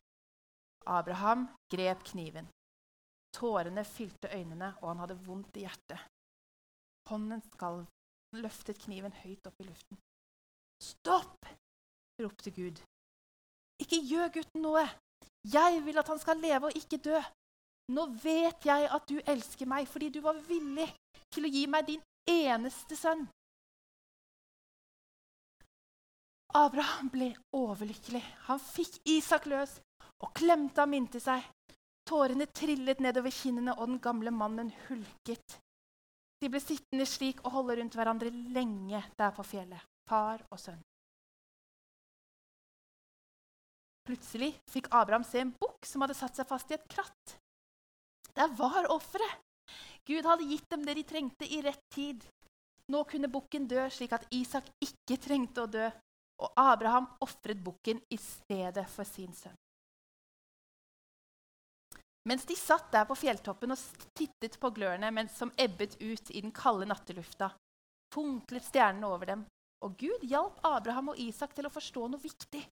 Abraham 0.85 1.47
grep 1.71 2.03
kniven. 2.03 2.47
Tårene 3.33 3.83
fylte 3.85 4.29
øynene, 4.33 4.73
og 4.81 4.87
han 4.89 5.03
hadde 5.03 5.19
vondt 5.25 5.57
i 5.57 5.65
hjertet. 5.65 6.01
Hånden 7.09 7.41
skalv. 7.53 7.85
Han 8.33 8.41
løftet 8.41 8.81
kniven 8.81 9.13
høyt 9.23 9.47
opp 9.47 9.61
i 9.61 9.67
luften. 9.67 9.99
Stopp! 10.81 11.45
ropte 12.21 12.51
Gud. 12.51 12.81
Ikke 13.81 13.99
gjør 14.01 14.33
gutten 14.37 14.65
noe! 14.65 14.83
Jeg 15.53 15.81
vil 15.85 15.99
at 15.99 16.07
han 16.07 16.19
skal 16.21 16.39
leve 16.39 16.69
og 16.69 16.77
ikke 16.77 17.01
dø. 17.03 17.19
Nå 17.93 18.05
vet 18.23 18.65
jeg 18.65 18.87
at 18.95 19.07
du 19.09 19.17
elsker 19.19 19.67
meg 19.67 19.89
fordi 19.91 20.09
du 20.13 20.21
var 20.23 20.39
villig 20.47 20.87
til 21.33 21.47
å 21.47 21.51
gi 21.51 21.63
meg 21.67 21.89
din 21.89 22.03
eneste 22.29 22.95
sønn. 22.95 23.25
Abraham 26.53 27.09
ble 27.09 27.31
overlykkelig. 27.57 28.21
Han 28.47 28.61
fikk 28.61 28.99
Isak 29.09 29.47
løs 29.49 29.79
og 30.21 30.31
klemte 30.37 30.83
ham 30.83 30.93
inntil 30.93 31.23
seg. 31.23 31.41
Tårene 32.05 32.45
trillet 32.51 32.99
nedover 33.01 33.33
kinnene, 33.33 33.73
og 33.73 33.87
den 33.87 34.01
gamle 34.03 34.31
mannen 34.31 34.69
hulket. 34.87 35.57
De 36.43 36.49
ble 36.51 36.59
sittende 36.59 37.07
slik 37.07 37.39
og 37.45 37.55
holde 37.55 37.77
rundt 37.79 37.95
hverandre 37.95 38.29
lenge 38.53 38.99
der 39.17 39.31
på 39.33 39.45
fjellet, 39.47 39.79
far 40.09 40.43
og 40.51 40.59
sønn. 40.59 40.81
Plutselig 44.03 44.51
fikk 44.67 44.89
Abraham 44.91 45.23
se 45.23 45.39
en 45.39 45.55
bukk 45.55 45.87
som 45.87 46.03
hadde 46.03 46.17
satt 46.19 46.35
seg 46.35 46.49
fast 46.49 46.73
i 46.73 46.75
et 46.75 46.89
kratt. 46.91 47.37
Der 48.35 48.51
var 48.59 48.91
offeret! 48.91 49.39
Gud 50.03 50.27
hadde 50.27 50.49
gitt 50.49 50.67
dem 50.67 50.83
det 50.83 50.97
de 50.99 51.05
trengte 51.07 51.47
i 51.47 51.61
rett 51.63 51.85
tid. 51.95 52.25
Nå 52.91 53.05
kunne 53.07 53.31
bukken 53.31 53.69
dø, 53.71 53.85
slik 53.87 54.11
at 54.11 54.25
Isak 54.35 54.67
ikke 54.83 55.15
trengte 55.23 55.63
å 55.63 55.71
dø, 55.71 55.85
og 56.41 56.53
Abraham 56.59 57.07
ofret 57.21 57.59
bukken 57.63 58.01
i 58.09 58.17
stedet 58.17 58.87
for 58.89 59.07
sin 59.07 59.33
sønn. 59.33 59.57
Mens 62.29 62.45
de 62.47 62.55
satt 62.55 62.87
der 62.93 63.03
på 63.07 63.17
fjelltoppen 63.19 63.75
og 63.75 64.03
tittet 64.15 64.55
på 64.59 64.71
glørne 64.71 65.27
som 65.33 65.51
ebbet 65.59 65.97
ut 65.99 66.31
i 66.31 66.41
den 66.41 66.53
kalde 66.55 66.87
nattelufta, 66.87 67.51
funklet 68.15 68.63
stjernene 68.63 69.09
over 69.09 69.27
dem, 69.27 69.43
og 69.83 69.97
Gud 69.99 70.23
hjalp 70.23 70.61
Abraham 70.63 71.11
og 71.11 71.19
Isak 71.19 71.53
til 71.55 71.67
å 71.67 71.73
forstå 71.73 72.07
noe 72.07 72.23
viktig. 72.23 72.63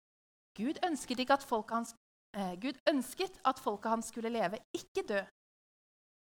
Gud 0.56 0.80
ønsket, 0.88 1.20
at 1.30 1.44
folket 1.44 1.76
hans, 1.76 1.94
eh, 2.38 2.56
Gud 2.56 2.80
ønsket 2.88 3.40
at 3.44 3.60
folket 3.60 3.92
hans 3.92 4.08
skulle 4.08 4.32
leve, 4.32 4.60
ikke 4.74 5.04
dø. 5.08 5.22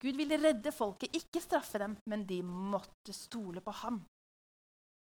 Gud 0.02 0.16
ville 0.16 0.38
redde 0.38 0.72
folket, 0.72 1.14
ikke 1.16 1.40
straffe 1.40 1.78
dem, 1.78 1.96
men 2.06 2.26
de 2.26 2.42
måtte 2.42 3.12
stole 3.12 3.60
på 3.60 3.72
ham. 3.82 4.04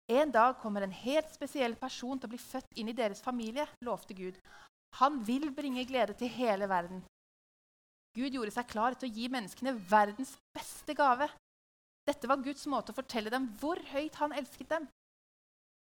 En 0.09 0.31
dag 0.31 0.57
kommer 0.57 0.81
en 0.81 0.95
helt 1.03 1.29
spesiell 1.29 1.75
person 1.77 2.17
til 2.17 2.25
å 2.25 2.33
bli 2.33 2.41
født 2.41 2.79
inn 2.81 2.89
i 2.89 2.97
deres 2.97 3.21
familie, 3.21 3.67
lovte 3.85 4.15
Gud. 4.17 4.39
Han 4.97 5.19
vil 5.21 5.51
bringe 5.53 5.85
glede 5.85 6.15
til 6.17 6.31
hele 6.33 6.65
verden. 6.69 7.03
Gud 8.17 8.33
gjorde 8.33 8.55
seg 8.55 8.71
klar 8.71 8.97
til 8.97 9.09
å 9.09 9.13
gi 9.13 9.27
menneskene 9.29 9.75
verdens 9.91 10.33
beste 10.55 10.95
gave. 10.97 11.29
Dette 12.09 12.27
var 12.27 12.41
Guds 12.41 12.65
måte 12.65 12.89
å 12.89 12.97
fortelle 12.97 13.29
dem 13.29 13.51
hvor 13.61 13.77
høyt 13.91 14.17
han 14.17 14.33
elsket 14.33 14.71
dem. 14.73 14.87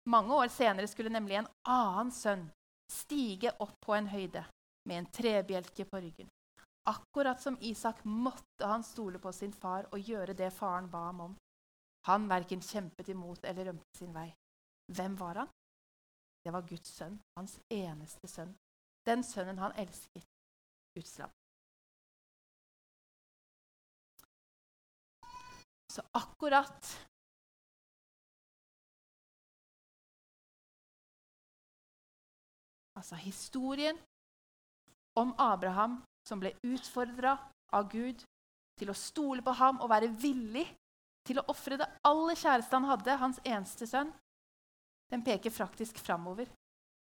Mange 0.06 0.38
år 0.38 0.50
senere 0.54 0.86
skulle 0.90 1.10
nemlig 1.10 1.40
en 1.40 1.50
annen 1.66 2.14
sønn 2.14 2.46
stige 2.92 3.50
opp 3.62 3.74
på 3.82 3.94
en 3.96 4.06
høyde 4.12 4.44
med 4.86 4.98
en 4.98 5.10
trebjelke 5.18 5.86
på 5.88 5.98
ryggen. 6.02 6.30
Akkurat 6.90 7.42
som 7.42 7.58
Isak 7.60 8.04
måtte 8.04 8.66
han 8.66 8.82
stole 8.86 9.18
på 9.22 9.32
sin 9.34 9.52
far 9.54 9.86
og 9.90 9.98
gjøre 9.98 10.34
det 10.38 10.50
faren 10.54 10.90
ba 10.90 11.08
ham 11.10 11.26
om. 11.26 11.36
Han 12.08 12.28
verken 12.28 12.62
kjempet 12.62 13.08
imot 13.08 13.44
eller 13.44 13.70
rømte 13.70 13.98
sin 13.98 14.14
vei. 14.14 14.28
Hvem 14.96 15.18
var 15.18 15.42
han? 15.42 15.52
Det 16.42 16.52
var 16.52 16.66
Guds 16.66 16.88
sønn, 16.96 17.20
hans 17.38 17.60
eneste 17.70 18.28
sønn. 18.28 18.56
Den 19.06 19.22
sønnen 19.22 19.58
han 19.62 19.76
elsket. 19.78 20.26
Guds 20.94 21.18
lam. 21.18 21.30
Så 25.92 26.02
akkurat 26.14 27.08
Altså 32.96 33.14
historien 33.14 33.98
om 35.16 35.34
Abraham 35.38 36.02
som 36.28 36.40
ble 36.40 36.52
utfordra 36.62 37.32
av 37.72 37.88
Gud 37.90 38.20
til 38.78 38.92
å 38.92 38.96
stole 38.96 39.42
på 39.42 39.54
ham 39.58 39.80
og 39.80 39.90
være 39.90 40.12
villig 40.22 40.66
til 41.26 41.38
å 41.38 41.46
ofre 41.52 41.78
det 41.80 41.88
aller 42.08 42.38
kjæreste 42.38 42.78
han 42.78 42.88
hadde, 42.90 43.18
hans 43.20 43.40
eneste 43.44 43.86
sønn, 43.86 44.12
den 45.12 45.24
peker 45.24 45.52
faktisk 45.54 45.98
framover 46.00 46.48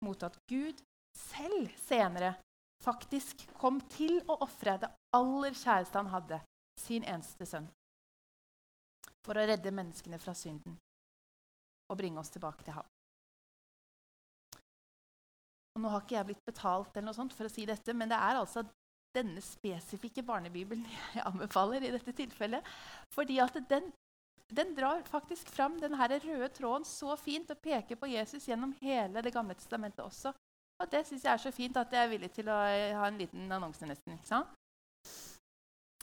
mot 0.02 0.22
at 0.26 0.36
Gud 0.50 0.80
selv 1.16 1.70
senere 1.84 2.34
faktisk 2.82 3.44
kom 3.60 3.78
til 3.92 4.18
å 4.26 4.40
ofre 4.42 4.74
det 4.82 4.90
aller 5.14 5.54
kjæreste 5.54 6.00
han 6.00 6.10
hadde, 6.10 6.40
sin 6.80 7.04
eneste 7.06 7.46
sønn, 7.46 7.68
for 9.22 9.38
å 9.38 9.46
redde 9.46 9.74
menneskene 9.74 10.18
fra 10.18 10.34
synden 10.34 10.74
og 11.92 11.98
bringe 12.00 12.20
oss 12.20 12.32
tilbake 12.32 12.64
til 12.66 12.74
ham. 12.74 12.88
Og 15.72 15.80
nå 15.80 15.90
har 15.92 16.02
ikke 16.04 16.16
jeg 16.18 16.28
blitt 16.28 16.48
betalt 16.48 16.96
eller 16.96 17.08
noe 17.08 17.16
sånt 17.16 17.34
for 17.36 17.48
å 17.48 17.52
si 17.52 17.64
dette, 17.68 17.94
men 17.96 18.10
det 18.10 18.18
er 18.18 18.40
altså 18.40 18.64
denne 19.16 19.40
spesifikke 19.44 20.24
barnebibelen 20.24 20.84
jeg 21.16 21.24
anbefaler 21.28 21.84
i 21.84 21.92
dette 21.94 22.14
tilfellet. 22.16 22.66
Fordi 23.14 23.38
at 23.44 23.56
den, 23.70 23.90
den 24.48 24.74
drar 24.74 25.02
faktisk 25.02 25.48
fram 25.48 25.78
den 25.80 25.94
røde 25.96 26.48
tråden 26.48 26.84
så 26.84 27.16
fint 27.16 27.50
og 27.50 27.60
peker 27.62 27.96
på 27.96 28.06
Jesus 28.06 28.48
gjennom 28.48 28.72
hele 28.80 29.22
Det 29.22 29.32
gamle 29.32 29.54
testamentet 29.54 30.04
også. 30.04 30.32
Og 30.80 30.90
det 30.90 31.06
syns 31.06 31.24
jeg 31.24 31.32
er 31.32 31.42
så 31.42 31.50
fint 31.50 31.76
at 31.76 31.92
jeg 31.92 32.04
er 32.04 32.10
villig 32.10 32.30
til 32.32 32.48
å 32.48 32.56
ha 32.98 33.06
en 33.06 33.18
liten 33.18 33.52
annonse 33.52 33.86
nesten. 33.86 34.14
ikke 34.14 34.26
sant? 34.26 34.48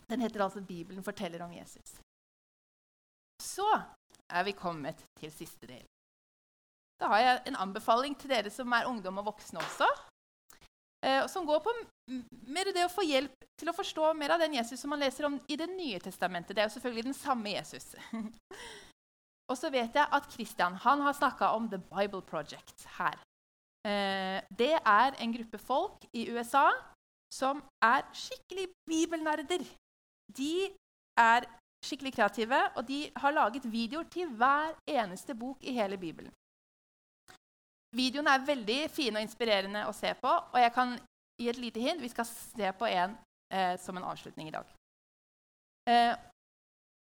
Den 0.10 0.22
heter 0.22 0.42
altså 0.42 0.62
'Bibelen 0.62 1.04
forteller 1.04 1.44
om 1.44 1.52
Jesus'. 1.52 2.00
Så 3.42 3.82
er 4.30 4.44
vi 4.44 4.52
kommet 4.52 5.06
til 5.20 5.32
siste 5.32 5.68
del. 5.68 5.86
Da 7.00 7.08
har 7.08 7.20
jeg 7.20 7.42
en 7.48 7.56
anbefaling 7.56 8.18
til 8.20 8.30
dere 8.30 8.50
som 8.50 8.72
er 8.72 8.86
ungdom 8.86 9.18
og 9.18 9.26
voksne 9.26 9.60
også 9.60 9.88
eh, 11.06 11.26
som 11.28 11.46
går 11.46 11.62
på 11.64 11.74
mer 12.50 12.72
det 12.74 12.86
å 12.86 12.92
få 12.92 13.06
hjelp 13.06 13.46
til 13.60 13.70
å 13.70 13.76
forstå 13.76 14.14
mer 14.18 14.34
av 14.36 14.44
den 14.44 14.56
Jesus 14.58 14.82
som 14.82 14.94
man 14.94 15.02
leser 15.02 15.28
om 15.28 15.40
i 15.48 15.58
Det 15.60 15.68
nye 15.72 16.00
testamentet. 16.00 16.56
Det 16.56 16.64
er 16.64 16.70
jo 16.70 16.76
selvfølgelig 16.78 17.10
den 17.10 17.18
samme 17.18 17.54
Jesus. 17.54 17.92
og 19.50 19.58
så 19.58 19.72
vet 19.74 19.96
jeg 19.96 20.08
at 20.18 20.32
Christian 20.34 20.78
han 20.86 21.04
har 21.06 21.18
snakka 21.18 21.52
om 21.58 21.70
The 21.70 21.82
Bible 21.92 22.22
Project 22.22 22.88
her. 22.98 23.20
Eh, 23.88 24.40
det 24.50 24.76
er 24.80 25.16
en 25.20 25.34
gruppe 25.34 25.58
folk 25.58 26.06
i 26.14 26.28
USA 26.32 26.68
som 27.34 27.62
er 27.86 28.04
skikkelig 28.14 28.68
bibelnerder. 28.90 29.64
De 30.38 30.54
er 31.20 31.46
skikkelig 31.86 32.14
kreative, 32.14 32.60
og 32.76 32.88
de 32.88 33.06
har 33.16 33.32
laget 33.32 33.72
videoer 33.72 34.08
til 34.12 34.28
hver 34.36 34.74
eneste 34.88 35.36
bok 35.36 35.64
i 35.64 35.76
hele 35.78 35.98
Bibelen. 35.98 36.34
Videoene 37.96 38.36
er 38.36 38.46
veldig 38.46 38.80
fine 38.94 39.18
og 39.18 39.26
inspirerende 39.26 39.86
å 39.90 39.94
se 39.96 40.12
på. 40.22 40.30
Og 40.30 40.60
jeg 40.62 40.74
kan 40.76 40.98
gi 41.40 41.50
et 41.50 41.62
lite 41.62 41.82
hint. 41.82 42.02
Vi 42.02 42.12
skal 42.12 42.28
se 42.30 42.74
på 42.78 42.90
en 42.90 43.16
eh, 43.54 43.76
som 43.82 43.98
en 43.98 44.10
avslutning 44.12 44.52
i 44.52 44.54
dag. 44.54 44.68
Eh, 45.90 46.14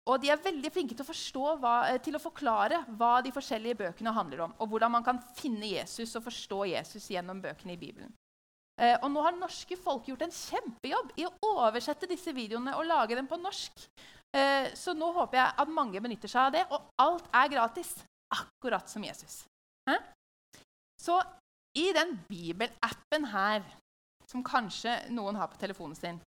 og 0.05 0.21
de 0.21 0.29
er 0.29 0.43
veldig 0.45 0.69
flinke 0.73 0.97
til 0.97 1.41
å, 1.41 1.55
hva, 1.61 1.77
eh, 1.89 2.01
til 2.05 2.17
å 2.17 2.21
forklare 2.21 2.83
hva 2.99 3.23
de 3.25 3.33
forskjellige 3.33 3.79
bøkene 3.81 4.13
handler 4.13 4.45
om, 4.45 4.53
og 4.61 4.69
hvordan 4.69 4.93
man 4.93 5.07
kan 5.07 5.21
finne 5.39 5.71
Jesus 5.71 6.13
og 6.19 6.27
forstå 6.27 6.61
Jesus 6.75 7.09
gjennom 7.09 7.41
bøkene 7.41 7.73
i 7.73 7.81
Bibelen. 7.81 8.13
Eh, 8.77 8.99
og 9.01 9.09
nå 9.15 9.23
har 9.23 9.37
norske 9.39 9.79
folk 9.79 10.11
gjort 10.11 10.27
en 10.27 10.35
kjempejobb 10.35 11.15
i 11.23 11.25
å 11.29 11.33
oversette 11.55 12.11
disse 12.11 12.35
videoene 12.37 12.75
og 12.77 12.89
lage 12.91 13.17
dem 13.17 13.31
på 13.31 13.39
norsk. 13.41 13.87
Eh, 14.35 14.73
så 14.77 14.93
nå 14.99 15.13
håper 15.15 15.39
jeg 15.39 15.57
at 15.63 15.73
mange 15.73 16.03
benytter 16.03 16.29
seg 16.29 16.43
av 16.43 16.53
det. 16.57 16.65
Og 16.75 16.91
alt 17.01 17.31
er 17.33 17.53
gratis, 17.55 17.95
akkurat 18.35 18.91
som 18.91 19.07
Jesus. 19.07 19.45
Hæ? 19.89 19.97
Så 21.05 21.19
i 21.77 21.91
den 21.93 22.17
bibelappen 22.29 23.27
her, 23.29 23.65
som 24.31 24.45
kanskje 24.47 24.97
noen 25.13 25.37
har 25.37 25.51
på 25.53 25.61
telefonen 25.61 25.99
sin, 25.99 26.21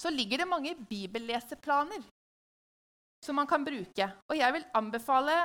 så 0.00 0.10
ligger 0.10 0.42
det 0.42 0.50
mange 0.50 0.74
bibelleseplaner 0.88 2.02
som 3.22 3.38
man 3.38 3.46
kan 3.46 3.64
bruke. 3.64 4.08
Og 4.32 4.38
jeg 4.38 4.56
vil 4.56 4.64
anbefale 4.74 5.36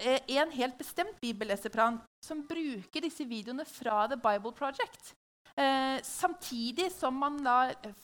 eh, 0.00 0.22
en 0.38 0.54
helt 0.54 0.78
bestemt 0.78 1.18
bibelleseplan 1.20 1.98
som 2.24 2.46
bruker 2.48 3.04
disse 3.04 3.26
videoene 3.28 3.66
fra 3.68 4.06
The 4.08 4.16
Bible 4.16 4.54
Project. 4.56 5.12
Eh, 5.56 6.02
samtidig 6.02 6.90
som 6.92 7.16
man 7.16 7.38
da 7.44 7.58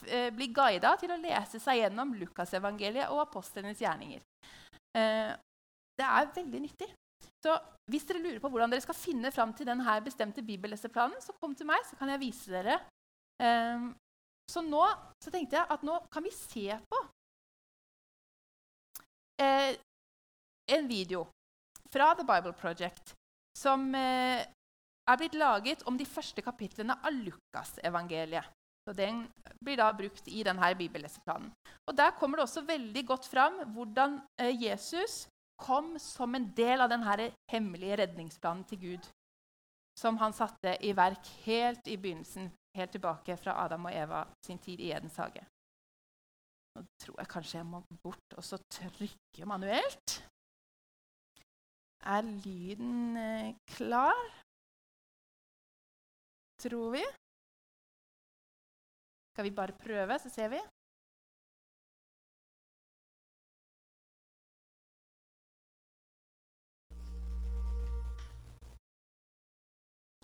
eh, 0.08 0.28
blir 0.32 0.52
guida 0.56 0.94
til 1.00 1.12
å 1.12 1.20
lese 1.20 1.60
seg 1.60 1.82
gjennom 1.82 2.14
Lukasevangeliet 2.16 3.12
og 3.12 3.26
apostlenes 3.26 3.80
gjerninger. 3.80 4.20
Eh, 4.96 5.32
det 6.00 6.06
er 6.08 6.30
veldig 6.36 6.62
nyttig. 6.66 6.88
Så 7.42 7.56
hvis 7.90 8.06
dere 8.06 8.22
lurer 8.22 8.38
på 8.42 8.50
hvordan 8.52 8.70
dere 8.70 8.84
skal 8.84 8.96
finne 8.96 9.32
fram 9.34 9.52
til 9.56 9.66
denne 9.66 9.96
bestemte 10.04 10.44
bibelleseplanen, 10.46 11.18
så 11.22 11.34
kom 11.40 11.56
til 11.58 11.66
meg, 11.66 11.82
så 11.88 11.98
kan 11.98 12.12
jeg 12.12 12.22
vise 12.22 12.52
dere. 12.54 12.78
Eh, 13.42 13.88
så 14.52 14.62
nå 14.62 14.84
så 15.22 15.32
tenkte 15.32 15.58
jeg 15.58 15.70
at 15.70 15.84
nå 15.86 15.98
kan 16.12 16.24
vi 16.24 16.32
se 16.34 16.66
på 16.90 17.00
eh, 19.42 19.74
en 20.76 20.88
video 20.88 21.26
fra 21.92 22.12
The 22.18 22.26
Bible 22.26 22.54
Project 22.58 23.14
som 23.58 23.90
eh, 23.94 24.42
er 24.42 25.18
blitt 25.20 25.36
laget 25.38 25.84
om 25.88 25.98
de 25.98 26.06
første 26.08 26.42
kapitlene 26.44 26.96
av 27.02 27.14
Lukasevangeliet. 27.14 28.50
Den 28.96 29.22
blir 29.62 29.78
da 29.78 29.92
brukt 29.94 30.26
i 30.26 30.42
denne 30.42 30.72
bibelleseplanen. 30.74 31.52
Og 31.86 31.94
Der 31.96 32.16
kommer 32.18 32.38
det 32.38 32.48
også 32.48 32.64
veldig 32.66 33.04
godt 33.06 33.28
fram 33.30 33.60
hvordan 33.74 34.18
eh, 34.42 34.50
Jesus 34.64 35.28
kom 35.62 35.94
som 36.02 36.34
en 36.34 36.48
del 36.56 36.82
av 36.82 36.90
denne 36.90 37.30
hemmelige 37.52 38.00
redningsplanen 38.02 38.64
til 38.68 38.80
Gud, 38.82 39.08
som 39.98 40.18
han 40.18 40.34
satte 40.34 40.74
i 40.82 40.92
verk 40.96 41.28
helt 41.46 41.88
i 41.88 41.98
begynnelsen, 42.00 42.50
helt 42.76 42.94
tilbake 42.96 43.36
fra 43.38 43.56
Adam 43.64 43.86
og 43.90 43.94
Eva 43.94 44.24
sin 44.46 44.58
tid 44.62 44.80
i 44.80 44.90
Edens 44.90 45.18
hage. 45.20 45.44
Nå 46.72 46.84
tror 47.02 47.18
jeg 47.20 47.28
kanskje 47.28 47.58
jeg 47.58 47.68
må 47.68 47.82
bort 48.02 48.36
og 48.38 48.44
så 48.48 48.58
trykke 48.72 49.48
manuelt. 49.48 50.22
Er 52.02 52.24
lyden 52.24 53.16
eh, 53.16 53.54
klar? 53.76 54.22
Tror 56.62 56.94
vi. 56.96 57.02
Skal 59.32 59.44
vi 59.44 59.54
bare 59.54 59.76
prøve, 59.84 60.18
så 60.18 60.32
ser 60.32 60.48
vi? 60.48 60.60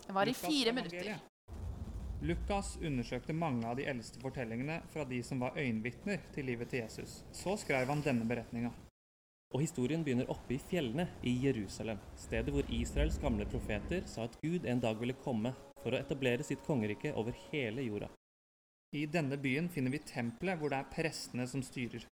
Det 0.09 0.15
var 0.15 0.29
i 0.29 0.35
fire 0.35 0.73
minutter. 0.73 1.17
Lukas 2.23 2.79
undersøkte 2.81 3.35
mange 3.37 3.69
av 3.69 3.77
de 3.77 3.85
eldste 3.93 4.17
fortellingene 4.23 4.79
fra 4.89 5.05
de 5.05 5.19
som 5.23 5.43
var 5.45 5.59
øyenvitner 5.61 6.23
til 6.33 6.49
livet 6.49 6.71
til 6.73 6.81
Jesus. 6.81 7.19
Så 7.37 7.59
skrev 7.61 7.93
han 7.93 8.01
denne 8.01 8.25
beretninga. 8.25 8.71
Og 9.53 9.61
historien 9.61 10.01
begynner 10.07 10.31
oppe 10.33 10.57
i 10.57 10.59
fjellene 10.71 11.11
i 11.29 11.35
Jerusalem, 11.45 12.01
stedet 12.17 12.57
hvor 12.57 12.73
Israels 12.73 13.21
gamle 13.21 13.45
profeter 13.53 14.09
sa 14.09 14.25
at 14.25 14.41
Gud 14.41 14.65
en 14.65 14.81
dag 14.81 14.97
ville 14.97 15.21
komme 15.21 15.53
for 15.83 15.93
å 15.93 16.01
etablere 16.01 16.47
sitt 16.49 16.65
kongerike 16.65 17.13
over 17.13 17.37
hele 17.51 17.85
jorda. 17.85 18.09
I 18.97 19.05
denne 19.13 19.37
byen 19.37 19.69
finner 19.69 19.93
vi 19.93 20.07
tempelet 20.09 20.57
hvor 20.57 20.73
det 20.73 20.81
er 20.81 20.93
prestene 20.95 21.45
som 21.53 21.61
styrer. 21.61 22.09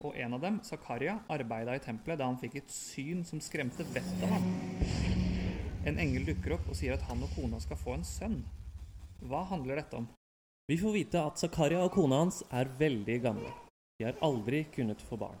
Og 0.00 0.16
en 0.16 0.40
av 0.40 0.48
dem, 0.48 0.62
Zakaria, 0.64 1.20
arbeida 1.28 1.76
i 1.76 1.84
tempelet 1.92 2.24
da 2.24 2.32
han 2.32 2.40
fikk 2.40 2.62
et 2.62 2.72
syn 2.72 3.20
som 3.28 3.44
skremte 3.44 3.84
vettet 3.92 4.24
av 4.24 4.38
ham. 4.38 5.03
En 5.84 5.98
engel 6.00 6.24
dukker 6.30 6.54
opp 6.56 6.68
og 6.72 6.76
sier 6.78 6.94
at 6.96 7.02
han 7.10 7.22
og 7.26 7.32
kona 7.36 7.58
skal 7.60 7.76
få 7.76 7.98
en 7.98 8.06
sønn. 8.08 8.38
Hva 9.28 9.42
handler 9.50 9.82
dette 9.82 9.98
om? 9.98 10.06
Vi 10.68 10.78
får 10.80 10.94
vite 10.94 11.20
at 11.20 11.40
Zakaria 11.40 11.82
og 11.84 11.92
kona 11.92 12.22
hans 12.22 12.40
er 12.48 12.70
veldig 12.78 13.18
gamle. 13.26 13.50
De 13.98 14.06
har 14.08 14.16
aldri 14.24 14.62
kunnet 14.72 15.02
få 15.04 15.18
barn. 15.20 15.36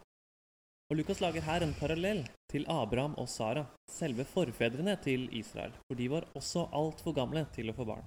Og 0.92 0.98
Lukas 0.98 1.22
lager 1.24 1.46
her 1.46 1.64
en 1.64 1.72
parallell 1.78 2.20
til 2.52 2.66
Abraham 2.68 3.14
og 3.16 3.30
Sara, 3.32 3.64
selve 3.88 4.26
forfedrene 4.28 4.98
til 5.00 5.30
Israel, 5.32 5.72
for 5.88 5.96
de 5.96 6.10
var 6.12 6.28
også 6.36 6.66
altfor 6.76 7.16
gamle 7.16 7.46
til 7.56 7.72
å 7.72 7.76
få 7.78 7.88
barn. 7.88 8.04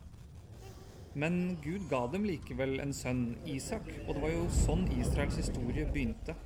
Men 1.18 1.58
Gud 1.64 1.90
ga 1.90 2.04
dem 2.14 2.28
likevel 2.30 2.78
en 2.84 2.94
sønn, 2.94 3.32
Isak, 3.50 3.90
og 4.06 4.14
det 4.14 4.22
var 4.28 4.36
jo 4.36 4.46
sånn 4.60 4.86
Israels 5.02 5.42
historie 5.42 5.90
begynte. 5.90 6.38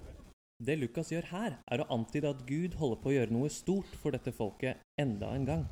Det 0.63 0.77
Lukas 0.79 1.11
gjør 1.11 1.27
her, 1.33 1.59
er 1.67 1.83
å 1.83 1.89
antyde 1.91 2.31
at 2.31 2.47
Gud 2.47 2.79
holder 2.79 3.03
på 3.03 3.11
å 3.11 3.15
gjøre 3.17 3.35
noe 3.35 3.51
stort 3.51 3.99
for 3.99 4.15
dette 4.15 4.31
folket 4.31 4.79
enda 5.01 5.35
en 5.35 5.47
gang. 5.51 5.69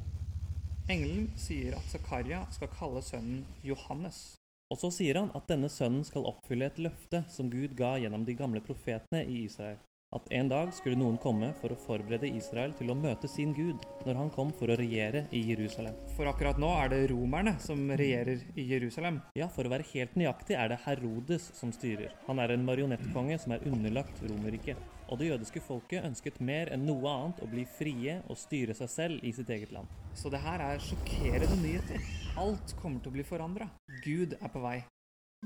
Engelen 0.90 1.28
sier 1.38 1.76
at 1.78 1.92
Zakaria 1.92 2.44
skal 2.54 2.72
kalle 2.74 3.04
sønnen 3.06 3.44
Johannes. 3.62 4.40
Og 4.74 4.80
så 4.82 4.90
sier 4.94 5.22
han 5.22 5.30
at 5.38 5.46
denne 5.50 5.70
sønnen 5.70 6.02
skal 6.06 6.26
oppfylle 6.30 6.70
et 6.70 6.82
løfte 6.82 7.24
som 7.30 7.50
Gud 7.54 7.78
ga 7.78 7.96
gjennom 8.02 8.26
de 8.26 8.38
gamle 8.38 8.62
profetene 8.66 9.22
i 9.26 9.44
Israel 9.46 9.78
at 10.16 10.26
en 10.34 10.48
dag 10.50 10.72
skulle 10.74 10.98
noen 10.98 11.20
komme 11.22 11.52
for 11.60 11.74
å 11.74 11.78
forberede 11.78 12.32
Israel 12.34 12.74
til 12.78 12.90
å 12.90 12.98
møte 12.98 13.30
sin 13.30 13.52
Gud 13.54 13.84
når 14.08 14.18
han 14.18 14.32
kom 14.34 14.50
for 14.58 14.72
å 14.72 14.78
regjere 14.80 15.28
i 15.36 15.44
Jerusalem. 15.52 15.98
For 16.18 16.30
akkurat 16.32 16.58
nå 16.62 16.72
er 16.82 16.90
det 16.94 17.04
romerne 17.12 17.54
som 17.62 17.84
regjerer 18.02 18.42
i 18.58 18.66
Jerusalem. 18.72 19.22
Ja, 19.38 19.52
for 19.54 19.70
å 19.70 19.74
være 19.76 19.86
helt 19.94 20.18
nøyaktig 20.18 20.58
er 20.58 20.74
det 20.74 20.82
Herodes 20.88 21.52
som 21.60 21.74
styrer. 21.76 22.16
Han 22.26 22.42
er 22.42 22.56
en 22.56 22.66
marionettkonge 22.66 23.38
som 23.44 23.54
er 23.54 23.68
underlagt 23.70 24.24
Romerriket. 24.26 24.82
Og 25.10 25.18
det 25.18 25.32
jødiske 25.32 25.62
folket 25.66 26.06
ønsket 26.06 26.38
mer 26.46 26.70
enn 26.74 26.86
noe 26.86 27.10
annet 27.10 27.42
å 27.42 27.50
bli 27.50 27.64
frie 27.66 28.20
og 28.30 28.38
styre 28.38 28.76
seg 28.78 28.92
selv 28.94 29.26
i 29.26 29.32
sitt 29.34 29.50
eget 29.50 29.74
land. 29.74 29.90
Så 30.14 30.30
det 30.30 30.42
her 30.44 30.62
er 30.62 30.84
sjokkerende 30.86 31.58
nyheter. 31.64 32.06
Alt 32.38 32.76
kommer 32.82 33.02
til 33.02 33.10
å 33.10 33.18
bli 33.18 33.26
forandra. 33.26 33.72
Gud 34.06 34.38
er 34.38 34.54
på 34.54 34.62
vei. 34.62 34.78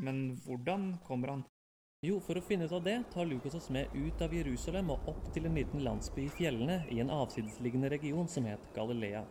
Men 0.04 0.34
hvordan 0.44 0.98
kommer 1.08 1.36
han? 1.36 1.46
Jo, 2.04 2.18
for 2.20 2.36
å 2.36 2.44
finne 2.44 2.68
ut 2.68 2.76
av 2.76 2.84
det 2.84 2.98
tar 3.14 3.30
Lukas 3.30 3.56
oss 3.56 3.70
med 3.72 3.94
ut 3.96 4.20
av 4.26 4.34
Jerusalem 4.36 4.92
og 4.92 5.08
opp 5.14 5.30
til 5.32 5.48
en 5.48 5.56
liten 5.56 5.86
landsby 5.86 6.26
i 6.26 6.34
fjellene 6.36 6.82
i 6.92 7.00
en 7.00 7.14
avsidesliggende 7.14 7.94
region 7.94 8.28
som 8.28 8.50
het 8.50 8.66
Galilea. 8.76 9.24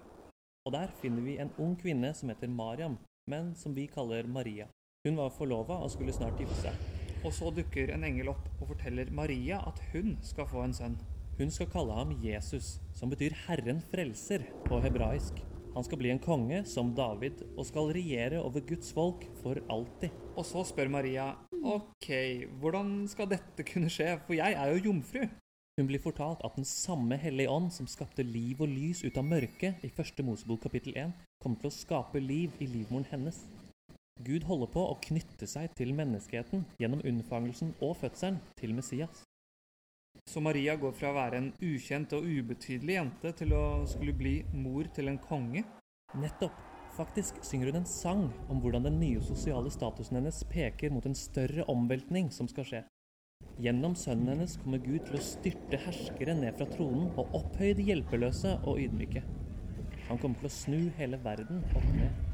Og 0.65 0.73
der 0.73 0.95
finner 1.03 1.27
vi 1.27 1.37
en 1.43 1.53
ung 1.61 1.77
kvinne 1.77 2.15
som 2.17 2.33
heter 2.33 2.49
Mariam, 2.49 2.97
men 3.29 3.53
som 3.59 3.77
vi 3.77 3.91
kaller 3.93 4.25
Maria. 4.25 4.71
Hun 5.05 5.21
var 5.21 5.35
forlova 5.37 5.83
og 5.83 5.93
skulle 5.93 6.17
snart 6.17 6.41
gifte 6.41 6.63
seg. 6.63 6.92
Og 7.23 7.31
så 7.35 7.53
dukker 7.55 7.93
en 7.95 8.03
engel 8.07 8.33
opp 8.33 8.49
og 8.59 8.73
forteller 8.73 9.11
Maria 9.15 9.61
at 9.69 9.79
hun 9.93 10.17
skal 10.27 10.49
få 10.51 10.65
en 10.67 10.75
sønn. 10.75 10.97
Hun 11.39 11.53
skal 11.55 11.71
kalle 11.71 11.95
ham 11.97 12.17
Jesus, 12.23 12.77
som 12.99 13.11
betyr 13.13 13.37
Herren 13.47 13.81
frelser 13.93 14.45
på 14.67 14.81
hebraisk. 14.83 15.39
Han 15.73 15.87
skal 15.87 16.01
bli 16.03 16.11
en 16.13 16.21
konge 16.21 16.59
som 16.69 16.91
David 16.97 17.45
og 17.55 17.65
skal 17.65 17.93
regjere 17.97 18.43
over 18.43 18.61
Guds 18.69 18.91
folk 18.93 19.25
for 19.41 19.63
alltid. 19.73 20.13
Og 20.37 20.45
så 20.45 20.67
spør 20.69 20.91
Maria 20.93 21.31
OK, 21.63 22.11
hvordan 22.61 23.07
skal 23.09 23.31
dette 23.31 23.65
kunne 23.71 23.89
skje, 23.93 24.17
for 24.27 24.35
jeg 24.37 24.59
er 24.59 24.75
jo 24.75 24.91
jomfru? 24.91 25.23
Hun 25.79 25.89
blir 25.89 26.03
fortalt 26.03 26.43
at 26.45 26.59
den 26.59 26.67
samme 26.69 27.17
Hellige 27.17 27.49
Ånd 27.49 27.71
som 27.73 27.87
skapte 27.89 28.27
liv 28.27 28.61
og 28.61 28.69
lys 28.69 29.01
ut 29.07 29.17
av 29.17 29.25
mørket 29.25 29.81
i 29.87 29.89
første 29.95 30.27
Mosebok 30.27 30.67
kapittel 30.67 30.99
1, 30.99 31.15
kommer 31.41 31.63
til 31.63 31.71
å 31.71 31.77
skape 31.79 32.21
liv 32.21 32.53
i 32.61 32.69
livmoren 32.69 33.07
hennes. 33.09 33.39
Gud 34.21 34.45
holder 34.45 34.69
på 34.71 34.83
å 34.91 34.99
knytte 35.03 35.49
seg 35.49 35.73
til 35.79 35.95
menneskeheten 35.97 36.67
gjennom 36.81 37.01
unnfangelsen 37.09 37.73
og 37.81 37.97
fødselen 38.03 38.41
til 38.59 38.75
Messias. 38.77 39.25
Så 40.29 40.43
Maria 40.45 40.77
går 40.77 40.93
fra 40.95 41.11
å 41.11 41.17
være 41.17 41.41
en 41.41 41.49
ukjent 41.65 42.13
og 42.15 42.27
ubetydelig 42.29 42.99
jente 42.99 43.33
til 43.41 43.55
å 43.57 43.65
skulle 43.89 44.15
bli 44.15 44.35
mor 44.53 44.87
til 44.95 45.09
en 45.11 45.19
konge? 45.23 45.65
Nettopp. 46.15 46.61
Faktisk 46.93 47.39
synger 47.41 47.71
hun 47.71 47.79
en 47.81 47.89
sang 47.89 48.27
om 48.53 48.59
hvordan 48.61 48.85
den 48.85 48.99
nye 49.01 49.21
sosiale 49.25 49.71
statusen 49.73 50.19
hennes 50.19 50.43
peker 50.53 50.93
mot 50.93 51.07
en 51.09 51.17
større 51.17 51.65
omveltning 51.73 52.29
som 52.37 52.51
skal 52.51 52.69
skje. 52.69 52.83
Gjennom 53.65 53.95
sønnen 53.99 54.35
hennes 54.35 54.59
kommer 54.61 54.83
Gud 54.85 55.07
til 55.09 55.17
å 55.17 55.25
styrte 55.25 55.81
herskere 55.87 56.37
ned 56.37 56.59
fra 56.59 56.69
tronen 56.75 57.09
og 57.17 57.33
opphøye 57.41 57.79
de 57.79 57.89
hjelpeløse 57.89 58.59
og 58.69 58.85
ydmyke. 58.85 59.25
Han 60.11 60.21
kommer 60.21 60.43
til 60.43 60.51
å 60.51 60.55
snu 60.59 60.79
hele 61.01 61.21
verden 61.25 61.65
opp 61.73 61.89
ned. 61.97 62.32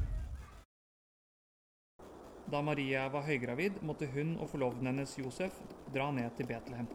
Da 2.49 2.61
Maria 2.65 3.03
var 3.13 3.27
høygravid, 3.27 3.75
måtte 3.85 4.07
hun 4.09 4.31
og 4.41 4.47
forloveden 4.49 4.89
hennes 4.89 5.11
Josef 5.19 5.53
dra 5.93 6.07
ned 6.09 6.31
til 6.37 6.47
Betlehem. 6.49 6.87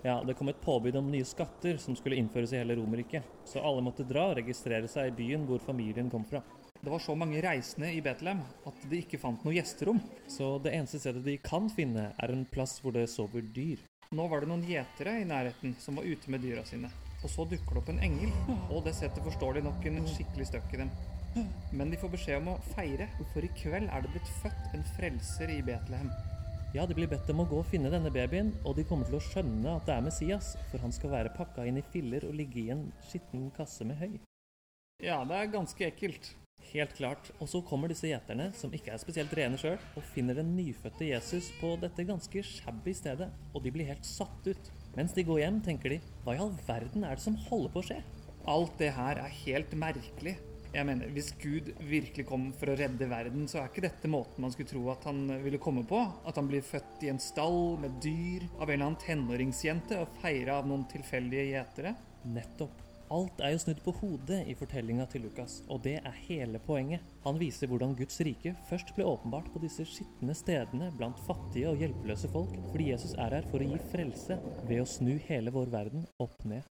Ja, 0.00 0.22
Det 0.24 0.36
kom 0.38 0.48
et 0.48 0.60
påbud 0.62 0.96
om 0.96 1.10
nye 1.10 1.26
skatter 1.28 1.76
som 1.76 1.96
skulle 1.96 2.16
innføres 2.16 2.54
i 2.54 2.60
hele 2.60 2.76
Romerriket. 2.78 3.26
Så 3.44 3.60
alle 3.60 3.82
måtte 3.84 4.06
dra 4.08 4.30
og 4.30 4.38
registrere 4.38 4.88
seg 4.88 5.10
i 5.10 5.16
byen 5.18 5.44
hvor 5.44 5.60
familien 5.60 6.08
kom 6.08 6.24
fra. 6.24 6.40
Det 6.80 6.88
var 6.88 7.02
så 7.04 7.14
mange 7.18 7.42
reisende 7.42 7.90
i 7.92 8.00
Betlehem 8.00 8.40
at 8.70 8.88
de 8.88 9.02
ikke 9.02 9.20
fant 9.20 9.44
noe 9.44 9.58
gjesterom. 9.58 10.00
Så 10.30 10.54
det 10.62 10.72
eneste 10.78 11.02
stedet 11.02 11.24
de 11.26 11.36
kan 11.42 11.68
finne, 11.68 12.12
er 12.16 12.32
en 12.32 12.46
plass 12.48 12.78
hvor 12.80 12.94
det 12.96 13.08
sover 13.12 13.42
dyr. 13.42 13.82
Nå 14.14 14.24
var 14.30 14.40
det 14.40 14.48
noen 14.48 14.64
gjetere 14.64 15.18
i 15.20 15.28
nærheten 15.28 15.76
som 15.82 16.00
var 16.00 16.08
ute 16.08 16.32
med 16.32 16.40
dyra 16.46 16.64
sine. 16.64 16.88
Og 17.18 17.28
så 17.28 17.44
dukker 17.50 17.74
det 17.74 17.82
opp 17.82 17.92
en 17.92 18.00
engel, 18.08 18.32
og 18.70 18.86
det 18.86 18.94
setter 18.96 19.26
forståelig 19.26 19.66
nok 19.66 19.84
en 19.90 20.06
skikkelig 20.06 20.48
støkk 20.48 20.78
i 20.78 20.84
dem. 20.86 20.92
Men 21.72 21.92
de 21.92 21.98
får 22.00 22.12
beskjed 22.14 22.40
om 22.40 22.50
å 22.54 22.58
feire, 22.72 23.08
for 23.32 23.44
i 23.44 23.50
kveld 23.58 23.90
er 23.90 24.04
det 24.04 24.12
blitt 24.14 24.34
født 24.42 24.74
en 24.76 24.84
frelser 24.96 25.52
i 25.54 25.60
Betlehem. 25.66 26.10
Ja, 26.76 26.84
de 26.84 26.92
blir 26.96 27.08
bedt 27.08 27.30
om 27.32 27.40
å 27.40 27.46
gå 27.48 27.62
og 27.62 27.68
finne 27.70 27.88
denne 27.92 28.10
babyen, 28.12 28.50
og 28.68 28.76
de 28.76 28.84
kommer 28.88 29.08
til 29.08 29.16
å 29.16 29.22
skjønne 29.24 29.78
at 29.78 29.86
det 29.88 29.94
er 29.94 30.04
Messias, 30.04 30.50
for 30.68 30.82
han 30.84 30.92
skal 30.92 31.14
være 31.14 31.32
pakka 31.36 31.64
inn 31.64 31.80
i 31.80 31.84
filler 31.94 32.26
og 32.28 32.36
ligge 32.36 32.60
i 32.60 32.72
en 32.74 32.90
skitten 33.08 33.46
kasse 33.56 33.86
med 33.88 33.96
høy. 34.02 34.18
Ja, 35.00 35.22
det 35.24 35.38
er 35.38 35.54
ganske 35.54 35.86
ekkelt. 35.88 36.34
Helt 36.68 36.92
klart. 36.98 37.30
Og 37.40 37.48
så 37.48 37.62
kommer 37.64 37.88
disse 37.88 38.10
gjeterne, 38.10 38.50
som 38.58 38.72
ikke 38.74 38.92
er 38.92 39.00
spesielt 39.00 39.32
rene 39.38 39.56
sjøl, 39.60 39.78
og 39.96 40.04
finner 40.12 40.36
den 40.36 40.52
nyfødte 40.58 41.08
Jesus 41.08 41.48
på 41.60 41.72
dette 41.80 42.04
ganske 42.08 42.44
shabby 42.44 42.92
stedet, 42.96 43.30
og 43.54 43.64
de 43.64 43.72
blir 43.72 43.88
helt 43.88 44.04
satt 44.04 44.50
ut. 44.50 44.70
Mens 44.98 45.14
de 45.16 45.24
går 45.24 45.44
hjem, 45.44 45.62
tenker 45.64 45.94
de 45.94 46.02
hva 46.26 46.36
i 46.36 46.42
all 46.42 46.52
verden 46.68 47.06
er 47.06 47.16
det 47.16 47.24
som 47.24 47.38
holder 47.48 47.72
på 47.72 47.80
å 47.80 47.88
skje? 47.92 48.02
Alt 48.48 48.76
det 48.80 48.92
her 48.96 49.22
er 49.22 49.40
helt 49.44 49.72
merkelig. 49.78 50.36
Jeg 50.74 50.84
mener, 50.84 51.08
Hvis 51.14 51.30
Gud 51.40 51.70
virkelig 51.80 52.26
kom 52.28 52.50
for 52.56 52.72
å 52.72 52.76
redde 52.78 53.08
verden, 53.10 53.46
så 53.48 53.62
er 53.62 53.70
ikke 53.70 53.86
dette 53.86 54.10
måten 54.10 54.44
man 54.44 54.52
skulle 54.52 54.68
tro 54.68 54.82
at 54.92 55.06
han 55.08 55.24
ville 55.42 55.60
komme 55.62 55.84
på. 55.88 56.00
At 56.28 56.36
han 56.36 56.50
blir 56.50 56.64
født 56.66 57.06
i 57.06 57.12
en 57.12 57.22
stall 57.22 57.78
med 57.80 57.96
dyr 58.04 58.44
av 58.58 58.68
en 58.68 58.74
eller 58.74 58.90
annen 58.90 59.00
tenåringsjente 59.04 60.02
og 60.02 60.20
feira 60.20 60.58
av 60.60 60.68
noen 60.68 60.84
tilfeldige 60.92 61.48
gjetere. 61.54 61.96
Nettopp. 62.28 62.84
Alt 63.08 63.38
er 63.40 63.54
jo 63.54 63.60
snudd 63.62 63.78
på 63.80 63.92
hodet 64.02 64.42
i 64.52 64.54
fortellinga 64.58 65.06
til 65.08 65.22
Lukas, 65.24 65.62
og 65.72 65.80
det 65.86 65.94
er 65.96 66.18
hele 66.26 66.60
poenget. 66.60 67.04
Han 67.24 67.40
viser 67.40 67.70
hvordan 67.70 67.96
Guds 67.96 68.20
rike 68.20 68.52
først 68.68 68.92
ble 68.96 69.06
åpenbart 69.08 69.48
på 69.54 69.62
disse 69.62 69.86
skitne 69.88 70.36
stedene 70.36 70.90
blant 70.98 71.16
fattige 71.24 71.72
og 71.72 71.80
hjelpeløse 71.80 72.28
folk, 72.34 72.52
fordi 72.68 72.90
Jesus 72.92 73.16
er 73.16 73.38
her 73.38 73.48
for 73.48 73.64
å 73.64 73.70
gi 73.70 73.80
frelse 73.94 74.36
ved 74.68 74.82
å 74.82 74.90
snu 74.98 75.14
hele 75.30 75.54
vår 75.54 75.72
verden 75.72 76.04
opp 76.20 76.36
ned. 76.44 76.68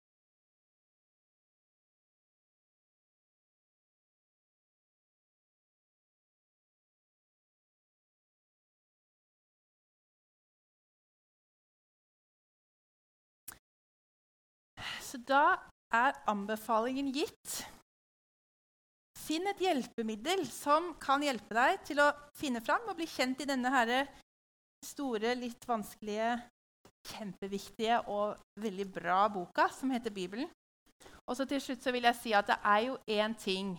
Så 15.11 15.19
da 15.27 15.59
er 15.91 16.19
anbefalingen 16.31 17.11
gitt. 17.11 17.65
Finn 19.19 19.49
et 19.51 19.63
hjelpemiddel 19.63 20.45
som 20.47 20.93
kan 21.03 21.23
hjelpe 21.23 21.55
deg 21.57 21.83
til 21.89 22.03
å 22.03 22.13
finne 22.39 22.63
fram 22.63 22.87
og 22.89 22.99
bli 22.99 23.09
kjent 23.11 23.43
i 23.43 23.49
denne 23.51 23.73
her 23.75 23.91
store, 24.87 25.35
litt 25.35 25.67
vanskelige, 25.69 26.37
kjempeviktige 27.11 27.99
og 28.13 28.39
veldig 28.63 28.87
bra 28.95 29.25
boka 29.33 29.67
som 29.75 29.91
heter 29.91 30.15
Bibelen. 30.15 30.49
Og 31.27 31.37
så 31.37 31.47
til 31.49 31.61
slutt 31.63 31.83
så 31.83 31.93
vil 31.95 32.07
jeg 32.07 32.19
si 32.21 32.33
at 32.37 32.49
det 32.49 32.59
er 32.63 32.87
jo 32.87 32.97
én 33.11 33.35
ting 33.39 33.75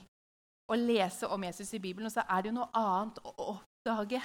å 0.72 0.78
lese 0.78 1.28
om 1.32 1.44
Jesus 1.48 1.74
i 1.76 1.82
Bibelen, 1.84 2.08
og 2.08 2.14
så 2.14 2.24
er 2.28 2.44
det 2.44 2.52
jo 2.52 2.60
noe 2.60 2.70
annet 2.76 3.24
å 3.24 3.34
oppdage. 3.56 4.22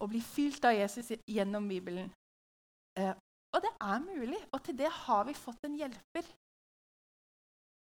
og 0.00 0.08
bli 0.08 0.20
fylt 0.24 0.64
av 0.64 0.72
Jesus 0.72 1.12
gjennom 1.28 1.68
Bibelen. 1.68 2.08
Og 3.56 3.62
det 3.64 3.72
er 3.80 4.02
mulig, 4.04 4.38
og 4.52 4.60
til 4.64 4.76
det 4.76 4.90
har 4.92 5.24
vi 5.24 5.34
fått 5.36 5.64
en 5.64 5.78
hjelper. 5.80 6.26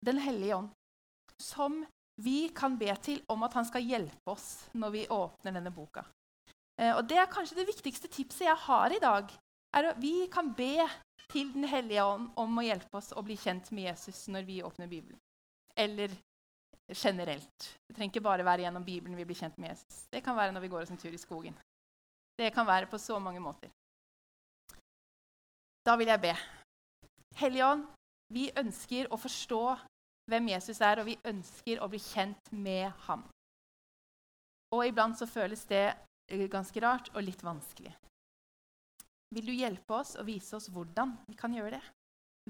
Den 0.05 0.21
hellige 0.25 0.57
ånd. 0.57 0.71
Som 1.39 1.83
vi 2.19 2.49
kan 2.57 2.79
be 2.81 2.89
til 3.05 3.21
om 3.31 3.45
at 3.47 3.55
han 3.55 3.67
skal 3.69 3.85
hjelpe 3.85 4.33
oss 4.33 4.69
når 4.75 4.95
vi 4.95 5.03
åpner 5.13 5.55
denne 5.55 5.75
boka. 5.75 6.03
Eh, 6.81 6.95
og 6.97 7.05
Det 7.09 7.19
er 7.19 7.31
kanskje 7.31 7.61
det 7.61 7.69
viktigste 7.69 8.09
tipset 8.09 8.49
jeg 8.49 8.65
har 8.65 8.95
i 8.95 9.03
dag. 9.03 9.31
er 9.75 9.91
at 9.91 10.01
Vi 10.01 10.27
kan 10.33 10.55
be 10.55 10.89
til 11.29 11.53
Den 11.53 11.65
hellige 11.65 12.05
ånd 12.05 12.31
om 12.37 12.59
å 12.59 12.65
hjelpe 12.65 12.97
oss 12.97 13.13
å 13.13 13.23
bli 13.23 13.37
kjent 13.37 13.71
med 13.71 13.85
Jesus 13.85 14.29
når 14.29 14.47
vi 14.47 14.63
åpner 14.63 14.89
Bibelen. 14.89 15.21
Eller 15.77 16.09
generelt. 16.89 17.79
Det 17.87 17.95
trenger 17.95 18.15
ikke 18.15 18.25
bare 18.25 18.45
være 18.45 18.63
gjennom 18.63 18.85
Bibelen 18.85 19.17
vi 19.17 19.25
blir 19.25 19.37
kjent 19.37 19.59
med 19.59 19.75
Jesus. 19.75 20.07
Det 20.11 20.25
kan 20.25 20.37
være 20.37 20.53
når 20.53 20.61
vi 20.61 20.69
går 20.69 20.83
oss 20.83 20.91
en 20.91 20.97
tur 20.97 21.13
i 21.13 21.21
skogen. 21.21 21.55
Det 22.39 22.55
kan 22.55 22.67
være 22.67 22.87
på 22.87 22.99
så 22.99 23.19
mange 23.19 23.41
måter. 23.41 23.69
Da 25.89 25.95
vil 25.97 26.11
jeg 26.11 26.21
be. 26.21 26.35
Hellige 27.41 27.65
Ånd, 27.65 27.85
vi 28.35 28.51
ønsker 28.61 29.07
å 29.09 29.17
forstå 29.17 29.63
hvem 30.29 30.51
Jesus 30.51 30.83
er, 30.85 31.01
og 31.01 31.09
vi 31.09 31.15
ønsker 31.31 31.81
å 31.81 31.89
bli 31.89 32.01
kjent 32.03 32.51
med 32.53 32.91
ham. 33.07 33.23
Og 34.77 34.85
iblant 34.85 35.17
så 35.17 35.25
føles 35.25 35.63
det 35.71 35.87
eh, 35.89 36.45
ganske 36.53 36.83
rart 36.85 37.09
og 37.15 37.25
litt 37.25 37.41
vanskelig. 37.41 37.95
Vil 39.33 39.49
du 39.49 39.55
hjelpe 39.55 39.97
oss 39.97 40.13
og 40.21 40.29
vise 40.29 40.59
oss 40.59 40.69
hvordan 40.73 41.17
vi 41.25 41.39
kan 41.41 41.57
gjøre 41.57 41.79
det? 41.79 41.83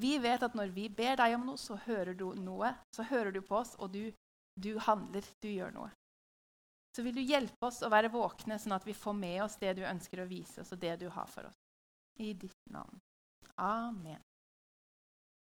Vi 0.03 0.17
vet 0.23 0.43
at 0.43 0.59
når 0.59 0.75
vi 0.75 0.89
ber 0.91 1.19
deg 1.23 1.39
om 1.39 1.47
noe, 1.53 1.63
så 1.63 1.79
hører 1.87 2.19
du 2.19 2.33
noe, 2.43 2.73
så 2.95 3.07
hører 3.07 3.31
du 3.35 3.43
på 3.47 3.61
oss, 3.61 3.77
og 3.79 3.95
du, 3.95 4.11
du 4.59 4.73
handler, 4.83 5.27
du 5.43 5.51
gjør 5.53 5.75
noe. 5.79 5.93
Så 6.91 7.07
vil 7.07 7.15
du 7.15 7.23
hjelpe 7.23 7.71
oss 7.71 7.85
å 7.87 7.91
være 7.93 8.11
våkne, 8.11 8.59
sånn 8.59 8.75
at 8.75 8.87
vi 8.87 8.99
får 8.99 9.15
med 9.15 9.45
oss 9.47 9.61
det 9.63 9.77
du 9.79 9.85
ønsker 9.87 10.25
å 10.25 10.31
vise 10.31 10.65
oss, 10.65 10.75
og 10.75 10.83
det 10.83 10.97
du 11.05 11.07
har 11.15 11.31
for 11.31 11.47
oss. 11.47 11.67
I 12.19 12.33
ditt 12.35 12.75
navn. 12.75 12.99
Amen. 13.59 14.28